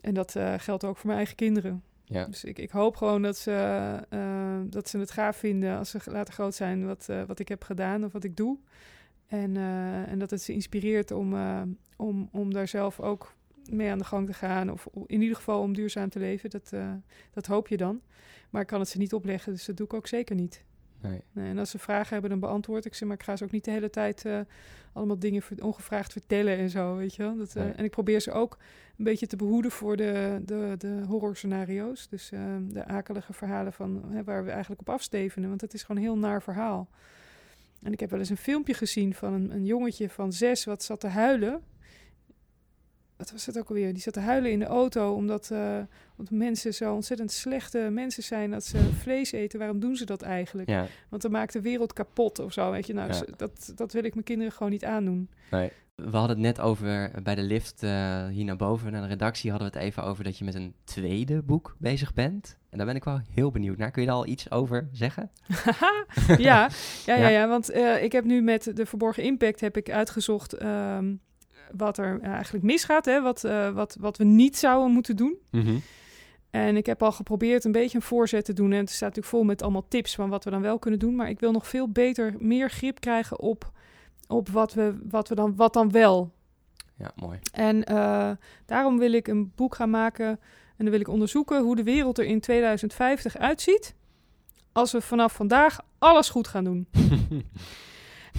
En 0.00 0.14
dat 0.14 0.36
eh, 0.36 0.54
geldt 0.56 0.84
ook 0.84 0.96
voor 0.96 1.06
mijn 1.06 1.18
eigen 1.18 1.36
kinderen. 1.36 1.82
Ja. 2.04 2.24
Dus 2.24 2.44
ik, 2.44 2.58
ik 2.58 2.70
hoop 2.70 2.96
gewoon 2.96 3.22
dat 3.22 3.36
ze, 3.36 3.98
dat 4.66 4.88
ze 4.88 4.98
het 4.98 5.10
gaaf 5.10 5.36
vinden 5.36 5.78
als 5.78 5.90
ze 5.90 5.98
later 6.04 6.34
groot 6.34 6.54
zijn 6.54 6.86
wat, 6.86 7.08
wat 7.26 7.38
ik 7.38 7.48
heb 7.48 7.64
gedaan 7.64 8.04
of 8.04 8.12
wat 8.12 8.24
ik 8.24 8.36
doe. 8.36 8.58
En, 9.26 9.56
en 10.06 10.18
dat 10.18 10.30
het 10.30 10.42
ze 10.42 10.52
inspireert 10.52 11.10
om, 11.10 11.34
om, 11.96 12.28
om 12.32 12.52
daar 12.52 12.68
zelf 12.68 13.00
ook 13.00 13.34
mee 13.70 13.90
aan 13.90 13.98
de 13.98 14.04
gang 14.04 14.26
te 14.26 14.32
gaan. 14.32 14.70
Of 14.70 14.88
in 15.06 15.22
ieder 15.22 15.36
geval 15.36 15.60
om 15.60 15.74
duurzaam 15.74 16.08
te 16.08 16.18
leven. 16.18 16.50
Dat, 16.50 16.72
eh, 16.72 16.92
dat 17.30 17.46
hoop 17.46 17.68
je 17.68 17.76
dan. 17.76 18.00
Maar 18.50 18.60
ik 18.60 18.66
kan 18.66 18.80
het 18.80 18.88
ze 18.88 18.98
niet 18.98 19.14
opleggen, 19.14 19.52
dus 19.52 19.64
dat 19.64 19.76
doe 19.76 19.86
ik 19.86 19.94
ook 19.94 20.06
zeker 20.06 20.34
niet. 20.34 20.64
Nee. 21.02 21.20
Nee, 21.32 21.50
en 21.50 21.58
als 21.58 21.70
ze 21.70 21.78
vragen 21.78 22.12
hebben, 22.12 22.30
dan 22.30 22.40
beantwoord 22.40 22.84
ik 22.84 22.94
ze. 22.94 23.04
Maar 23.04 23.16
ik 23.16 23.22
ga 23.22 23.36
ze 23.36 23.44
ook 23.44 23.50
niet 23.50 23.64
de 23.64 23.70
hele 23.70 23.90
tijd 23.90 24.24
eh, 24.24 24.40
allemaal 24.92 25.18
dingen 25.18 25.42
ongevraagd 25.58 26.12
vertellen 26.12 26.58
en 26.58 26.70
zo, 26.70 26.96
weet 26.96 27.14
je 27.14 27.22
wel. 27.22 27.36
Dat, 27.36 27.56
eh, 27.56 27.62
Nee. 27.62 27.72
En 27.72 27.84
ik 27.84 27.90
probeer 27.90 28.20
ze 28.20 28.32
ook 28.32 28.58
een 28.98 29.04
beetje 29.04 29.26
te 29.26 29.36
behoeden 29.36 29.70
voor 29.70 29.96
de, 29.96 30.40
de, 30.44 30.74
de 30.78 31.02
horrorscenario's. 31.06 32.08
Dus 32.08 32.32
eh, 32.32 32.40
de 32.68 32.84
akelige 32.84 33.32
verhalen 33.32 33.72
van, 33.72 34.02
hè, 34.08 34.24
waar 34.24 34.44
we 34.44 34.50
eigenlijk 34.50 34.80
op 34.80 34.88
afstevenen. 34.88 35.48
Want 35.48 35.60
het 35.60 35.74
is 35.74 35.82
gewoon 35.82 35.96
een 35.96 36.08
heel 36.08 36.18
naar 36.18 36.42
verhaal. 36.42 36.88
En 37.82 37.92
ik 37.92 38.00
heb 38.00 38.10
wel 38.10 38.18
eens 38.18 38.30
een 38.30 38.36
filmpje 38.36 38.74
gezien 38.74 39.14
van 39.14 39.32
een, 39.32 39.50
een 39.50 39.64
jongetje 39.64 40.08
van 40.08 40.32
zes 40.32 40.64
wat 40.64 40.82
zat 40.82 41.00
te 41.00 41.06
huilen. 41.06 41.62
Wat 43.22 43.32
was 43.32 43.46
het 43.46 43.58
ook 43.58 43.68
alweer? 43.68 43.92
Die 43.92 44.02
zat 44.02 44.12
te 44.12 44.20
huilen 44.20 44.50
in 44.50 44.58
de 44.58 44.64
auto 44.64 45.14
omdat, 45.14 45.50
eh, 45.50 45.76
omdat 46.16 46.32
mensen 46.34 46.74
zo 46.74 46.94
ontzettend 46.94 47.32
slechte 47.32 47.78
mensen 47.92 48.22
zijn 48.22 48.50
dat 48.50 48.64
ze 48.64 48.78
vlees 48.98 49.32
eten. 49.32 49.58
Waarom 49.58 49.80
doen 49.80 49.96
ze 49.96 50.04
dat 50.04 50.22
eigenlijk? 50.22 50.68
Ja, 50.68 50.86
Want 51.08 51.22
dan 51.22 51.30
maakt 51.30 51.52
de 51.52 51.60
wereld 51.60 51.92
kapot 51.92 52.38
of 52.38 52.52
zo, 52.52 52.70
weet 52.70 52.86
je. 52.86 52.92
Nou, 52.94 53.12
Ja. 53.12 53.22
dat, 53.36 53.72
dat 53.74 53.92
wil 53.92 54.04
ik 54.04 54.12
mijn 54.14 54.24
kinderen 54.26 54.52
gewoon 54.52 54.72
niet 54.72 54.84
aandoen. 54.84 55.30
nee. 55.50 55.70
We 55.94 56.16
hadden 56.16 56.36
het 56.36 56.46
net 56.46 56.60
over, 56.60 57.10
bij 57.22 57.34
de 57.34 57.42
lift 57.42 57.82
eh, 57.82 58.26
hier 58.26 58.44
naar 58.44 58.56
boven, 58.56 58.92
naar 58.92 59.02
de 59.02 59.08
redactie, 59.08 59.50
hadden 59.50 59.70
we 59.72 59.78
het 59.78 59.86
even 59.86 60.02
over 60.04 60.24
dat 60.24 60.38
je 60.38 60.44
met 60.44 60.54
een 60.54 60.74
tweede 60.84 61.42
boek 61.42 61.76
bezig 61.78 62.12
bent. 62.14 62.56
En 62.70 62.76
daar 62.78 62.86
ben 62.86 62.96
ik 62.96 63.04
wel 63.04 63.20
heel 63.34 63.50
benieuwd 63.50 63.76
naar. 63.78 63.90
Kun 63.90 64.02
je 64.02 64.08
daar 64.08 64.16
al 64.16 64.26
iets 64.26 64.50
over 64.50 64.88
zeggen? 64.92 65.30
ja, 66.26 66.36
ja, 66.38 66.68
ja, 67.06 67.16
Ja. 67.16 67.28
ja, 67.28 67.48
want 67.48 67.70
eh, 67.70 68.02
ik 68.02 68.12
heb 68.12 68.24
nu 68.24 68.42
met 68.42 68.76
de 68.76 68.86
verborgen 68.86 69.22
impact 69.22 69.60
heb 69.60 69.76
ik 69.76 69.90
uitgezocht 69.90 70.52
ehm, 70.52 71.14
wat 71.76 71.98
er 71.98 72.20
eh, 72.20 72.30
eigenlijk 72.30 72.64
misgaat, 72.64 73.04
hè, 73.04 73.22
wat, 73.22 73.44
eh, 73.44 73.70
wat, 73.70 73.96
wat 74.00 74.16
we 74.16 74.24
niet 74.24 74.56
zouden 74.56 74.92
moeten 74.92 75.16
doen. 75.16 75.36
Mhm. 75.50 75.76
En 76.50 76.76
ik 76.76 76.86
heb 76.86 77.02
al 77.02 77.12
geprobeerd 77.12 77.64
een 77.64 77.72
beetje 77.72 77.96
een 77.96 78.04
voorzet 78.04 78.44
te 78.44 78.52
doen. 78.52 78.72
En 78.72 78.78
het 78.78 78.90
staat 78.90 79.00
natuurlijk 79.00 79.34
vol 79.34 79.44
met 79.44 79.62
allemaal 79.62 79.88
tips 79.88 80.14
van 80.14 80.28
wat 80.28 80.44
we 80.44 80.50
dan 80.50 80.62
wel 80.62 80.78
kunnen 80.78 81.00
doen. 81.00 81.14
Maar 81.14 81.28
ik 81.28 81.40
wil 81.40 81.52
nog 81.52 81.68
veel 81.68 81.88
beter, 81.88 82.34
meer 82.38 82.70
grip 82.70 83.00
krijgen 83.00 83.40
op, 83.40 83.72
op 84.28 84.48
wat, 84.48 84.74
we, 84.74 84.98
wat, 85.08 85.28
we 85.28 85.34
dan, 85.34 85.56
wat 85.56 85.72
dan 85.72 85.90
wel 85.90 86.32
Ja, 86.96 87.12
mooi. 87.14 87.38
En 87.52 87.84
eh, 87.84 88.30
daarom 88.66 88.98
wil 88.98 89.12
ik 89.12 89.28
een 89.28 89.52
boek 89.54 89.74
gaan 89.74 89.90
maken 89.90 90.26
en 90.76 90.84
dan 90.84 90.90
wil 90.90 91.00
ik 91.00 91.08
onderzoeken 91.08 91.62
hoe 91.62 91.76
de 91.76 91.82
wereld 91.82 92.18
er 92.18 92.24
in 92.24 92.40
2050 92.40 93.36
uitziet 93.36 93.94
als 94.72 94.92
we 94.92 95.00
vanaf 95.00 95.32
vandaag 95.32 95.80
alles 95.98 96.28
goed 96.28 96.48
gaan 96.48 96.64
doen. 96.64 96.86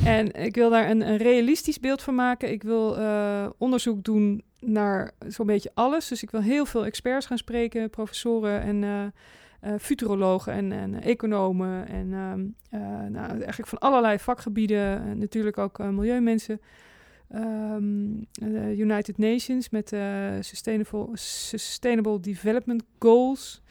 en 0.06 0.32
ik 0.32 0.56
wil 0.56 0.70
daar 0.70 0.90
een, 0.90 1.08
een 1.08 1.18
realistisch 1.18 1.80
beeld 1.80 2.02
van 2.02 2.16
maken. 2.16 2.52
Ik 2.52 2.64
wil 2.64 2.98
eh, 2.98 3.50
onderzoek 3.58 4.04
doen 4.04 4.44
naar 4.66 5.12
zo'n 5.28 5.46
beetje 5.46 5.72
alles. 5.74 6.08
Dus 6.08 6.24
ik 6.24 6.32
wil 6.32 6.42
heel 6.42 6.66
veel 6.66 6.86
experts 6.86 7.26
gaan 7.26 7.38
spreken, 7.38 7.90
professoren 7.90 8.62
en 8.62 8.84
eh, 8.84 9.06
eh, 9.60 9.80
futurologen 9.80 10.54
en, 10.54 10.72
en 10.72 11.02
economen. 11.02 11.88
En 11.88 12.14
ehm, 12.14 12.46
eh, 12.70 13.10
nou, 13.10 13.30
eigenlijk 13.30 13.68
van 13.68 13.80
allerlei 13.80 14.20
vakgebieden. 14.20 15.02
En 15.02 15.18
natuurlijk 15.18 15.58
ook 15.58 15.78
milieumensen. 15.78 16.62
Ehm, 17.30 18.10
de 18.32 18.76
United 18.78 19.18
Nations 19.18 19.70
met 19.70 19.96
Sustainable, 20.40 21.08
Sustainable 21.14 22.20
Development 22.20 22.84
Goals 23.00 23.62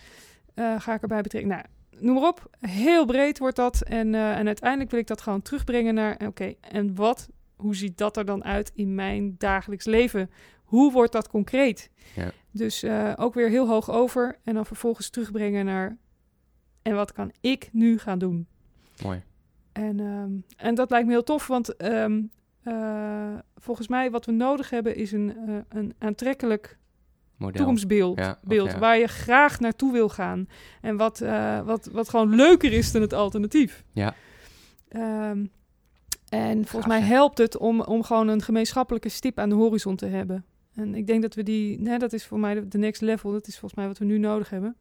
ga 0.54 0.94
ik 0.94 1.02
erbij 1.02 1.20
betrekken. 1.22 1.50
Nou, 1.50 1.64
noem 1.98 2.14
maar 2.14 2.28
op. 2.28 2.50
Heel 2.60 3.04
breed 3.04 3.38
wordt 3.38 3.56
dat. 3.56 3.82
En, 3.82 4.14
eh, 4.14 4.38
en 4.38 4.46
uiteindelijk 4.46 4.90
wil 4.90 5.00
ik 5.00 5.06
dat 5.06 5.20
gewoon 5.20 5.42
terugbrengen 5.42 5.94
naar... 5.94 6.20
Oké, 6.26 6.54
en 6.60 6.94
wat? 6.94 7.28
Hoe 7.56 7.76
ziet 7.76 7.98
dat 7.98 8.16
er 8.16 8.24
dan 8.24 8.44
uit 8.44 8.72
in 8.74 8.94
mijn 8.94 9.34
dagelijks 9.38 9.84
leven? 9.84 10.30
Hoe 10.64 10.92
wordt 10.92 11.12
dat 11.12 11.28
concreet? 11.28 11.90
Ja. 12.14 12.30
Dus 12.50 12.82
eh, 12.82 13.12
ook 13.16 13.34
weer 13.34 13.48
heel 13.48 13.68
hoog 13.68 13.90
over. 13.90 14.38
En 14.44 14.54
dan 14.54 14.66
vervolgens 14.66 15.10
terugbrengen 15.10 15.64
naar... 15.64 15.96
En 16.82 16.94
wat 16.94 17.12
kan 17.12 17.32
ik 17.40 17.68
nu 17.72 17.98
gaan 17.98 18.18
doen? 18.18 18.46
Mooi. 19.02 19.22
En, 19.72 20.00
ehm, 20.00 20.30
en 20.56 20.74
dat 20.74 20.90
lijkt 20.90 21.06
me 21.06 21.12
heel 21.12 21.22
tof, 21.22 21.46
want 21.46 21.76
ehm, 21.76 22.22
eh, 22.62 23.34
volgens 23.56 23.88
mij 23.88 24.10
wat 24.10 24.26
we 24.26 24.32
nodig 24.32 24.70
hebben 24.70 24.96
is 24.96 25.12
een, 25.12 25.36
een 25.68 25.94
aantrekkelijk 25.98 26.78
Model. 27.42 27.56
toekomstbeeld. 27.56 28.18
Ja, 28.18 28.38
beeld, 28.42 28.70
ja. 28.70 28.78
Waar 28.78 28.98
je 28.98 29.06
graag 29.06 29.60
naartoe 29.60 29.92
wil 29.92 30.08
gaan. 30.08 30.48
En 30.80 30.96
wat, 30.96 31.20
eh, 31.20 31.60
wat, 31.60 31.88
wat 31.92 32.08
gewoon 32.08 32.34
leuker 32.34 32.72
is 32.72 32.92
dan 32.92 33.02
het 33.02 33.12
alternatief. 33.12 33.84
Ja. 33.92 34.14
Ehm, 34.88 35.46
en 36.28 36.66
volgens 36.66 36.92
mij 36.92 37.00
helpt 37.00 37.38
het 37.38 37.56
om, 37.56 37.80
om 37.80 38.02
gewoon 38.02 38.28
een 38.28 38.42
gemeenschappelijke 38.42 39.08
stip 39.08 39.38
aan 39.38 39.48
de 39.48 39.54
horizon 39.54 39.96
te 39.96 40.06
hebben. 40.06 40.44
En 40.74 40.94
ik 40.94 41.06
denk 41.06 41.22
dat 41.22 41.34
we 41.34 41.42
die, 41.42 41.80
nee, 41.80 41.98
dat 41.98 42.12
is 42.12 42.26
voor 42.26 42.38
mij 42.38 42.54
de, 42.54 42.68
de 42.68 42.78
next 42.78 43.00
level. 43.00 43.32
Dat 43.32 43.46
is 43.46 43.58
volgens 43.58 43.74
mij 43.74 43.86
wat 43.86 43.98
we 43.98 44.04
nu 44.04 44.18
nodig 44.18 44.50
hebben. 44.50 44.76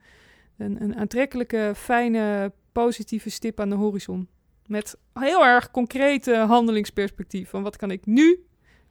Een, 0.58 0.84
een 0.84 0.95
aantrekkelijke, 0.95 1.74
fijne, 1.76 2.52
positieve 2.71 3.30
stip 3.30 3.60
aan 3.60 3.69
de 3.69 3.76
horizon. 3.76 4.28
Met 4.65 4.97
heel 5.13 5.45
erg 5.45 5.71
concrete 5.71 6.36
handelingsperspectief. 6.36 7.50
Van 7.50 7.63
wat 7.63 7.76
kan 7.76 7.91
ik 7.91 8.06
nu, 8.06 8.45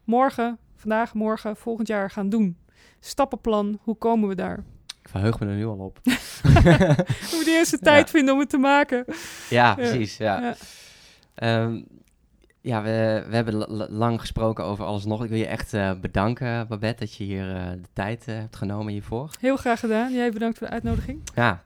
morgen, 0.04 0.58
vandaag, 0.76 1.14
morgen, 1.14 1.56
volgend 1.56 1.88
jaar 1.88 2.10
gaan 2.10 2.28
doen? 2.28 2.56
Stappenplan, 3.00 3.78
hoe 3.82 3.96
komen 3.96 4.28
we 4.28 4.34
daar? 4.34 4.64
Ik 5.02 5.08
verheug 5.08 5.40
me 5.40 5.46
er 5.46 5.54
nu 5.54 5.66
al 5.66 5.78
op. 5.78 5.98
We 6.02 7.04
moeten 7.34 7.52
eerst 7.52 7.70
de 7.70 7.78
Ja. 7.80 7.92
tijd 7.92 8.10
vinden 8.10 8.34
om 8.34 8.40
het 8.40 8.48
te 8.50 8.58
maken. 8.58 9.04
ja, 9.50 9.74
precies. 9.74 10.16
Ja. 10.16 10.40
Ja. 10.40 10.54
Ehm, 11.34 11.80
ja, 12.60 12.82
we, 12.82 13.24
we 13.28 13.34
hebben 13.34 13.54
lang 13.90 14.20
gesproken 14.20 14.64
over 14.64 14.84
alles 14.84 15.04
nog. 15.04 15.22
Ik 15.24 15.28
wil 15.28 15.38
je 15.38 15.46
echt 15.46 15.74
eh, 15.74 15.92
bedanken, 16.00 16.68
Babette, 16.68 17.04
dat 17.04 17.14
je 17.14 17.24
hier 17.24 17.56
eh, 17.56 17.70
de 17.70 17.88
tijd 17.92 18.28
eh, 18.28 18.34
hebt 18.34 18.56
genomen 18.56 18.92
hiervoor. 18.92 19.30
Heel 19.40 19.56
graag 19.56 19.80
gedaan. 19.80 20.12
Jij 20.12 20.30
bedankt 20.30 20.58
voor 20.58 20.66
de 20.66 20.72
uitnodiging. 20.72 21.22
Ja. 21.34 21.62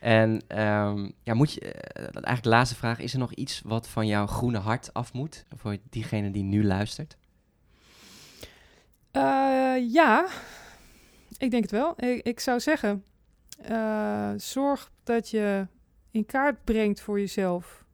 En 0.00 0.40
ehm, 0.46 1.08
ja, 1.22 1.34
moet 1.34 1.52
je, 1.52 1.60
eigenlijk 1.60 2.42
de 2.42 2.48
laatste 2.48 2.76
vraag. 2.76 2.98
Is 2.98 3.12
er 3.12 3.18
nog 3.18 3.32
iets 3.32 3.62
wat 3.64 3.88
van 3.88 4.06
jouw 4.06 4.26
groene 4.26 4.58
hart 4.58 4.94
af 4.94 5.12
moet? 5.12 5.44
Voor 5.56 5.76
diegene 5.90 6.30
die 6.30 6.42
nu 6.42 6.64
luistert? 6.64 7.16
Eh, 9.18 9.92
ja, 9.92 10.26
ik 11.38 11.50
denk 11.50 11.62
het 11.62 11.70
wel. 11.70 11.94
Ik, 12.22 12.40
zou 12.40 12.60
zeggen, 12.60 13.04
eh, 13.62 14.32
zorg 14.36 14.90
dat 15.04 15.30
je 15.30 15.66
in 16.10 16.26
kaart 16.26 16.64
brengt 16.64 17.00
voor 17.00 17.18
jezelf 17.18 17.84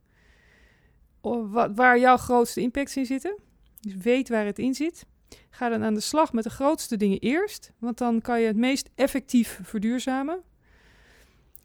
waar 1.74 1.98
jouw 1.98 2.16
grootste 2.16 2.60
impacts 2.60 2.96
in 2.96 3.06
zitten. 3.06 3.38
Dus 3.80 3.94
weet 3.94 4.28
waar 4.28 4.44
het 4.44 4.58
in 4.58 4.74
zit. 4.74 5.06
Ga 5.50 5.68
dan 5.68 5.84
aan 5.84 5.94
de 5.94 6.00
slag 6.00 6.32
met 6.32 6.44
de 6.44 6.50
grootste 6.50 6.96
dingen 6.96 7.18
eerst, 7.18 7.72
want 7.78 7.98
dan 7.98 8.20
kan 8.20 8.40
je 8.40 8.46
het 8.46 8.56
meest 8.56 8.90
effectief 8.94 9.60
verduurzamen. 9.62 10.42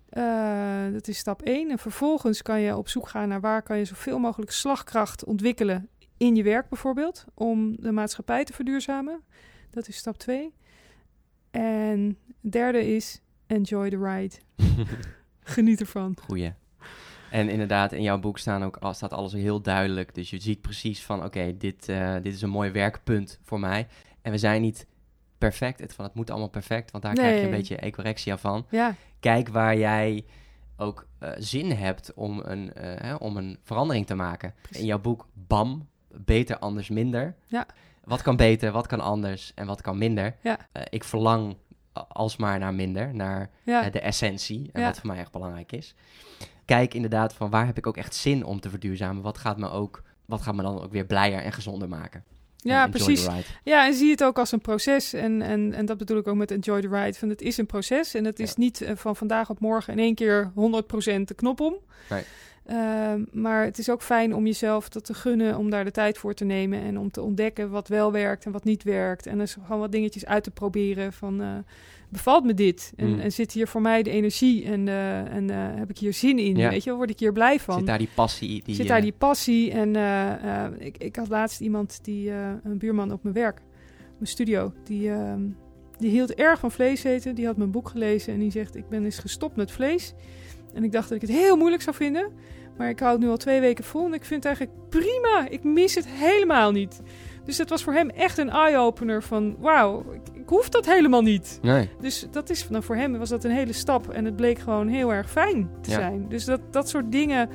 Eh, 0.09 0.91
dat 0.91 1.07
is 1.07 1.17
stap 1.17 1.41
1. 1.41 1.69
En 1.71 1.79
vervolgens 1.79 2.41
kan 2.41 2.61
je 2.61 2.77
op 2.77 2.87
zoek 2.87 3.07
gaan 3.07 3.27
naar 3.27 3.41
waar 3.41 3.61
kan 3.61 3.77
je 3.77 3.85
zoveel 3.85 4.19
mogelijk 4.19 4.51
slagkracht 4.51 5.23
ontwikkelen 5.23 5.89
in 6.19 6.35
je 6.35 6.43
werk 6.43 6.69
bijvoorbeeld, 6.69 7.25
om 7.33 7.75
de 7.81 7.91
maatschappij 7.91 8.43
te 8.43 8.53
verduurzamen. 8.53 9.21
Dat 9.69 9.87
is 9.87 9.95
stap 9.97 10.17
2. 10.17 10.53
En 11.51 12.17
derde 12.41 12.95
is 12.95 13.21
enjoy 13.47 13.89
the 13.89 13.97
ride. 14.03 14.35
Geniet 15.39 15.79
ervan. 15.79 16.17
Goeie. 16.25 16.53
En 17.31 17.49
inderdaad, 17.49 17.91
in 17.91 18.01
jouw 18.01 18.19
boek 18.19 18.37
staan 18.37 18.63
ook, 18.63 18.77
al- 18.77 18.93
staat 18.93 19.13
alles 19.13 19.33
heel 19.33 19.61
duidelijk. 19.61 20.15
Dus 20.15 20.29
je 20.29 20.41
ziet 20.41 20.61
precies 20.61 21.03
van, 21.03 21.23
oké, 21.23 21.57
dit, 21.57 21.89
eh, 21.89 22.13
dit 22.13 22.33
is 22.33 22.41
een 22.41 22.49
mooi 22.49 22.71
werkpunt 22.71 23.39
voor 23.43 23.59
mij. 23.59 23.87
En 24.21 24.31
we 24.31 24.37
zijn 24.37 24.61
niet 24.61 24.87
perfect. 25.37 25.79
Het, 25.79 25.93
van, 25.93 26.05
het 26.05 26.13
moet 26.13 26.29
allemaal 26.29 26.49
perfect, 26.49 26.91
want 26.91 27.03
daar 27.03 27.13
krijg 27.13 27.39
je 27.39 27.45
een 27.45 27.51
beetje 27.51 27.75
ecorexia 27.77 28.37
van. 28.37 28.65
Ja, 28.69 28.95
Kijk 29.19 29.49
waar 29.49 29.77
jij 29.77 30.25
ook 30.77 31.07
eh, 31.19 31.31
zin 31.37 31.71
hebt 31.71 32.13
om 32.13 32.39
een, 32.39 32.73
eh, 32.73 33.01
hè, 33.01 33.15
om 33.15 33.37
een 33.37 33.59
verandering 33.63 34.05
te 34.05 34.15
maken. 34.15 34.53
Precies. 34.61 34.81
In 34.81 34.85
jouw 34.87 34.99
boek, 34.99 35.27
BAM, 35.33 35.87
beter, 36.11 36.57
anders, 36.59 36.89
minder. 36.89 37.35
Ja. 37.45 37.65
Wat 38.03 38.21
kan 38.21 38.35
beter, 38.35 38.71
wat 38.71 38.87
kan 38.87 38.99
anders 38.99 39.51
en 39.55 39.65
wat 39.65 39.81
kan 39.81 39.97
minder? 39.97 40.35
Ja. 40.41 40.57
Eh, 40.71 40.81
ik 40.89 41.03
verlang 41.03 41.57
alsmaar 42.07 42.59
naar 42.59 42.73
minder, 42.73 43.15
naar 43.15 43.49
ja, 43.63 43.83
eh, 43.85 43.91
de 43.91 43.99
essentie 43.99 44.69
en 44.73 44.83
wat 44.83 44.99
voor 44.99 45.07
mij 45.07 45.17
echt 45.17 45.31
belangrijk 45.31 45.71
is. 45.71 45.95
Kijk 46.65 46.93
inderdaad 46.93 47.33
van 47.33 47.49
waar 47.49 47.65
heb 47.65 47.77
ik 47.77 47.87
ook 47.87 47.97
echt 47.97 48.15
zin 48.15 48.43
om 48.45 48.59
te 48.59 48.69
verduurzamen? 48.69 49.23
Wat 49.23 49.37
gaat 49.37 49.57
me 49.57 49.69
ook, 49.69 50.03
wat 50.25 50.41
gaat 50.41 50.55
me 50.55 50.61
dan 50.61 50.81
ook 50.81 50.91
weer 50.91 51.05
blijer 51.05 51.41
en 51.41 51.51
gezonder 51.51 51.87
maken? 51.89 52.23
ja 52.61 52.85
enjoy 52.85 52.91
precies. 53.03 53.23
the 53.23 53.31
ride. 53.31 53.43
Ja, 53.63 53.85
en 53.85 53.93
zie 53.93 54.11
het 54.11 54.23
ook 54.23 54.39
als 54.39 54.51
een 54.51 54.61
proces. 54.61 55.13
En, 55.13 55.41
en, 55.41 55.73
en 55.73 55.85
dat 55.85 55.97
bedoel 55.97 56.17
ik 56.17 56.27
ook 56.27 56.35
met 56.35 56.51
enjoy 56.51 56.81
the 56.81 56.87
ride. 56.87 57.17
Van 57.17 57.29
het 57.29 57.41
is 57.41 57.57
een 57.57 57.65
proces 57.65 58.13
en 58.13 58.25
het 58.25 58.39
is 58.39 58.49
Ja. 58.49 58.55
niet 58.57 58.81
eh, 58.81 58.95
van 58.95 59.15
vandaag 59.15 59.49
op 59.49 59.59
morgen 59.59 59.93
in 59.93 59.99
één 59.99 60.15
keer 60.15 60.51
100% 60.55 61.27
de 61.27 61.33
knop 61.35 61.59
om. 61.61 61.75
Nee. 62.09 62.23
Ehm, 62.69 63.23
maar 63.31 63.63
het 63.63 63.77
is 63.77 63.89
ook 63.89 64.01
fijn 64.01 64.35
om 64.35 64.45
jezelf 64.45 64.89
dat 64.89 65.05
te 65.05 65.13
gunnen, 65.13 65.57
om 65.57 65.69
daar 65.69 65.83
de 65.83 65.91
tijd 65.91 66.17
voor 66.17 66.33
te 66.33 66.45
nemen 66.45 66.81
en 66.81 66.99
om 66.99 67.11
te 67.11 67.21
ontdekken 67.21 67.69
wat 67.69 67.87
wel 67.87 68.11
werkt 68.11 68.45
en 68.45 68.51
wat 68.51 68.63
niet 68.63 68.83
werkt. 68.83 69.25
En 69.25 69.37
dus 69.37 69.57
gewoon 69.63 69.79
wat 69.79 69.91
dingetjes 69.91 70.25
uit 70.25 70.43
te 70.43 70.51
proberen 70.51 71.13
van 71.13 71.41
eh, 71.41 71.47
bevalt 72.09 72.43
me 72.45 72.53
dit? 72.53 72.93
En, 72.95 73.13
Mm. 73.13 73.19
en 73.19 73.31
zit 73.31 73.51
hier 73.51 73.67
voor 73.67 73.81
mij 73.81 74.03
de 74.03 74.09
energie 74.09 74.65
en, 74.65 74.87
eh, 74.87 75.33
en 75.33 75.49
eh, 75.49 75.57
heb 75.79 75.89
ik 75.89 75.97
hier 75.97 76.13
zin 76.13 76.39
in? 76.39 76.55
Ja. 76.55 76.69
Weet 76.69 76.83
je, 76.83 76.93
word 76.93 77.09
ik 77.09 77.19
hier 77.19 77.33
blij 77.33 77.59
van? 77.59 77.77
Zit 77.77 77.87
daar 77.87 77.97
die 77.97 78.09
passie? 78.15 78.63
Die, 78.63 78.75
zit 78.75 78.87
daar 78.87 79.01
die 79.01 79.15
passie. 79.17 79.71
En 79.71 79.95
ik, 80.79 80.97
ik 80.97 81.15
had 81.15 81.29
laatst 81.29 81.61
iemand, 81.61 81.99
die, 82.03 82.31
een 82.63 82.77
buurman 82.77 83.11
op 83.11 83.23
mijn 83.23 83.35
werk, 83.35 83.61
mijn 84.17 84.29
studio, 84.29 84.73
die, 84.83 85.09
ehm, 85.09 85.41
die 85.97 86.09
hield 86.09 86.33
erg 86.33 86.59
van 86.59 86.71
vlees 86.71 87.03
eten. 87.03 87.35
Die 87.35 87.45
had 87.45 87.57
mijn 87.57 87.71
boek 87.71 87.89
gelezen 87.89 88.33
en 88.33 88.39
die 88.39 88.51
zegt, 88.51 88.75
ik 88.75 88.89
ben 88.89 89.03
eens 89.03 89.19
gestopt 89.19 89.55
met 89.55 89.71
vlees. 89.71 90.13
En 90.73 90.83
ik 90.83 90.91
dacht 90.91 91.09
dat 91.09 91.21
ik 91.21 91.27
het 91.27 91.37
heel 91.37 91.57
moeilijk 91.57 91.81
zou 91.81 91.95
vinden. 91.95 92.31
Maar 92.79 92.89
ik 92.89 92.99
hou 92.99 93.11
het 93.11 93.21
nu 93.21 93.29
al 93.29 93.37
twee 93.37 93.59
weken 93.59 93.83
vol 93.83 94.05
en 94.05 94.13
ik 94.13 94.25
vind 94.25 94.43
het 94.43 94.57
eigenlijk 94.57 94.89
prima. 94.89 95.47
Ik 95.49 95.63
mis 95.63 95.95
het 95.95 96.07
helemaal 96.07 96.71
niet. 96.71 97.01
Dus 97.45 97.57
dat 97.57 97.69
was 97.69 97.83
voor 97.83 97.93
hem 97.93 98.09
echt 98.09 98.37
een 98.37 98.49
eye-opener 98.49 99.23
van, 99.23 99.55
wauw, 99.59 100.05
ik, 100.13 100.21
ik 100.41 100.49
hoef 100.49 100.69
dat 100.69 100.85
helemaal 100.85 101.21
niet. 101.21 101.59
Nee, 101.61 101.89
Dus 101.99 102.27
dat 102.31 102.49
is, 102.49 102.69
nou, 102.69 102.83
voor 102.83 102.95
hem 102.95 103.17
was 103.17 103.29
dat 103.29 103.43
een 103.43 103.51
hele 103.51 103.73
stap. 103.73 104.09
En 104.09 104.25
het 104.25 104.35
bleek 104.35 104.59
gewoon 104.59 104.87
heel 104.87 105.13
erg 105.13 105.29
fijn 105.31 105.69
te 105.81 105.89
Ja. 105.89 105.95
zijn. 105.95 106.25
Dus 106.29 106.45
dat, 106.45 106.59
dat 106.69 106.89
soort 106.89 107.11
dingen, 107.11 107.49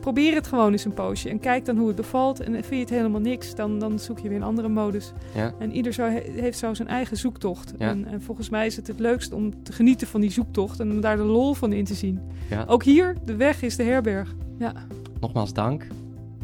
probeer 0.00 0.34
het 0.34 0.46
gewoon 0.46 0.72
eens 0.72 0.84
een 0.84 0.94
poosje. 0.94 1.28
En 1.28 1.38
kijk 1.40 1.64
dan 1.64 1.76
hoe 1.76 1.86
het 1.86 1.96
bevalt. 1.96 2.40
En 2.40 2.52
vind 2.52 2.66
je 2.68 2.76
het 2.76 2.90
helemaal 2.90 3.20
niks, 3.20 3.54
dan, 3.54 3.78
dan 3.78 3.98
zoek 3.98 4.18
je 4.18 4.28
weer 4.28 4.36
een 4.38 4.42
andere 4.44 4.68
modus. 4.68 5.12
ja. 5.34 5.52
En 5.58 5.72
ieder 5.72 5.92
zo, 5.92 6.02
he- 6.02 6.30
heeft 6.40 6.58
zo 6.58 6.74
zijn 6.74 6.88
eigen 6.88 7.16
zoektocht. 7.16 7.74
Ja. 7.78 7.88
En, 7.88 8.06
en 8.06 8.22
volgens 8.22 8.48
mij 8.48 8.66
is 8.66 8.76
het 8.76 8.86
het 8.86 8.98
leukst 9.00 9.32
om 9.32 9.62
te 9.62 9.72
genieten 9.72 10.06
van 10.06 10.20
die 10.20 10.30
zoektocht. 10.30 10.80
En 10.80 10.90
om 10.90 11.00
daar 11.00 11.16
de 11.16 11.22
lol 11.22 11.54
van 11.54 11.72
in 11.72 11.84
te 11.84 11.94
zien. 11.94 12.20
ja. 12.50 12.64
Ook 12.68 12.82
hier, 12.84 13.16
de 13.24 13.36
weg 13.36 13.62
is 13.62 13.76
de 13.76 13.82
herberg. 13.82 14.34
Ja, 14.58 14.72
Nogmaals 15.20 15.52
dank. 15.52 15.86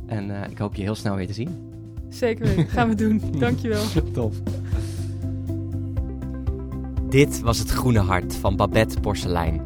En 0.06 0.42
eh, 0.42 0.50
ik 0.50 0.58
hoop 0.58 0.74
je 0.74 0.82
heel 0.82 0.94
snel 0.94 1.14
weer 1.16 1.26
te 1.26 1.32
zien. 1.32 1.70
zeker 2.08 2.46
weten. 2.46 2.66
Gaan 2.76 2.88
we 2.88 2.94
doen. 2.94 3.20
Dankjewel. 3.38 3.82
Tof. 4.12 4.34
Dit 7.08 7.40
was 7.40 7.58
het 7.58 7.70
Groene 7.70 7.98
Hart 7.98 8.34
van 8.34 8.56
Babette 8.56 9.00
Porselein. 9.00 9.60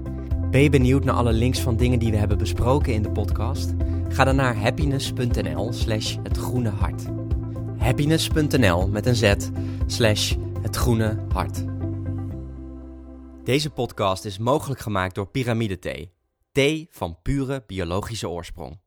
Ben 0.50 0.62
je 0.62 0.70
benieuwd 0.70 1.04
naar 1.04 1.14
alle 1.14 1.32
links 1.32 1.60
van 1.60 1.76
dingen 1.76 1.98
die 1.98 2.10
we 2.10 2.16
hebben 2.16 2.38
besproken 2.38 2.92
in 2.92 3.02
de 3.02 3.10
podcast? 3.10 3.72
Ga 4.08 4.24
dan 4.24 4.36
naar 4.36 4.56
happiness.nl 4.56 5.72
slash 5.72 6.16
het 6.22 6.36
groene 6.36 6.68
hart. 6.68 7.02
Happiness.nl 7.78 8.88
met 8.88 9.06
een 9.06 9.16
z 9.16 9.34
slash 9.86 10.34
het 10.62 10.76
groene 10.76 11.26
hart. 11.32 11.64
Deze 13.44 13.70
podcast 13.70 14.24
is 14.24 14.38
mogelijk 14.38 14.80
gemaakt 14.80 15.14
door 15.14 15.26
Pyramide 15.26 15.78
Thee. 15.78 16.12
Thee 16.52 16.88
van 16.90 17.18
pure 17.22 17.64
biologische 17.66 18.28
oorsprong. 18.28 18.78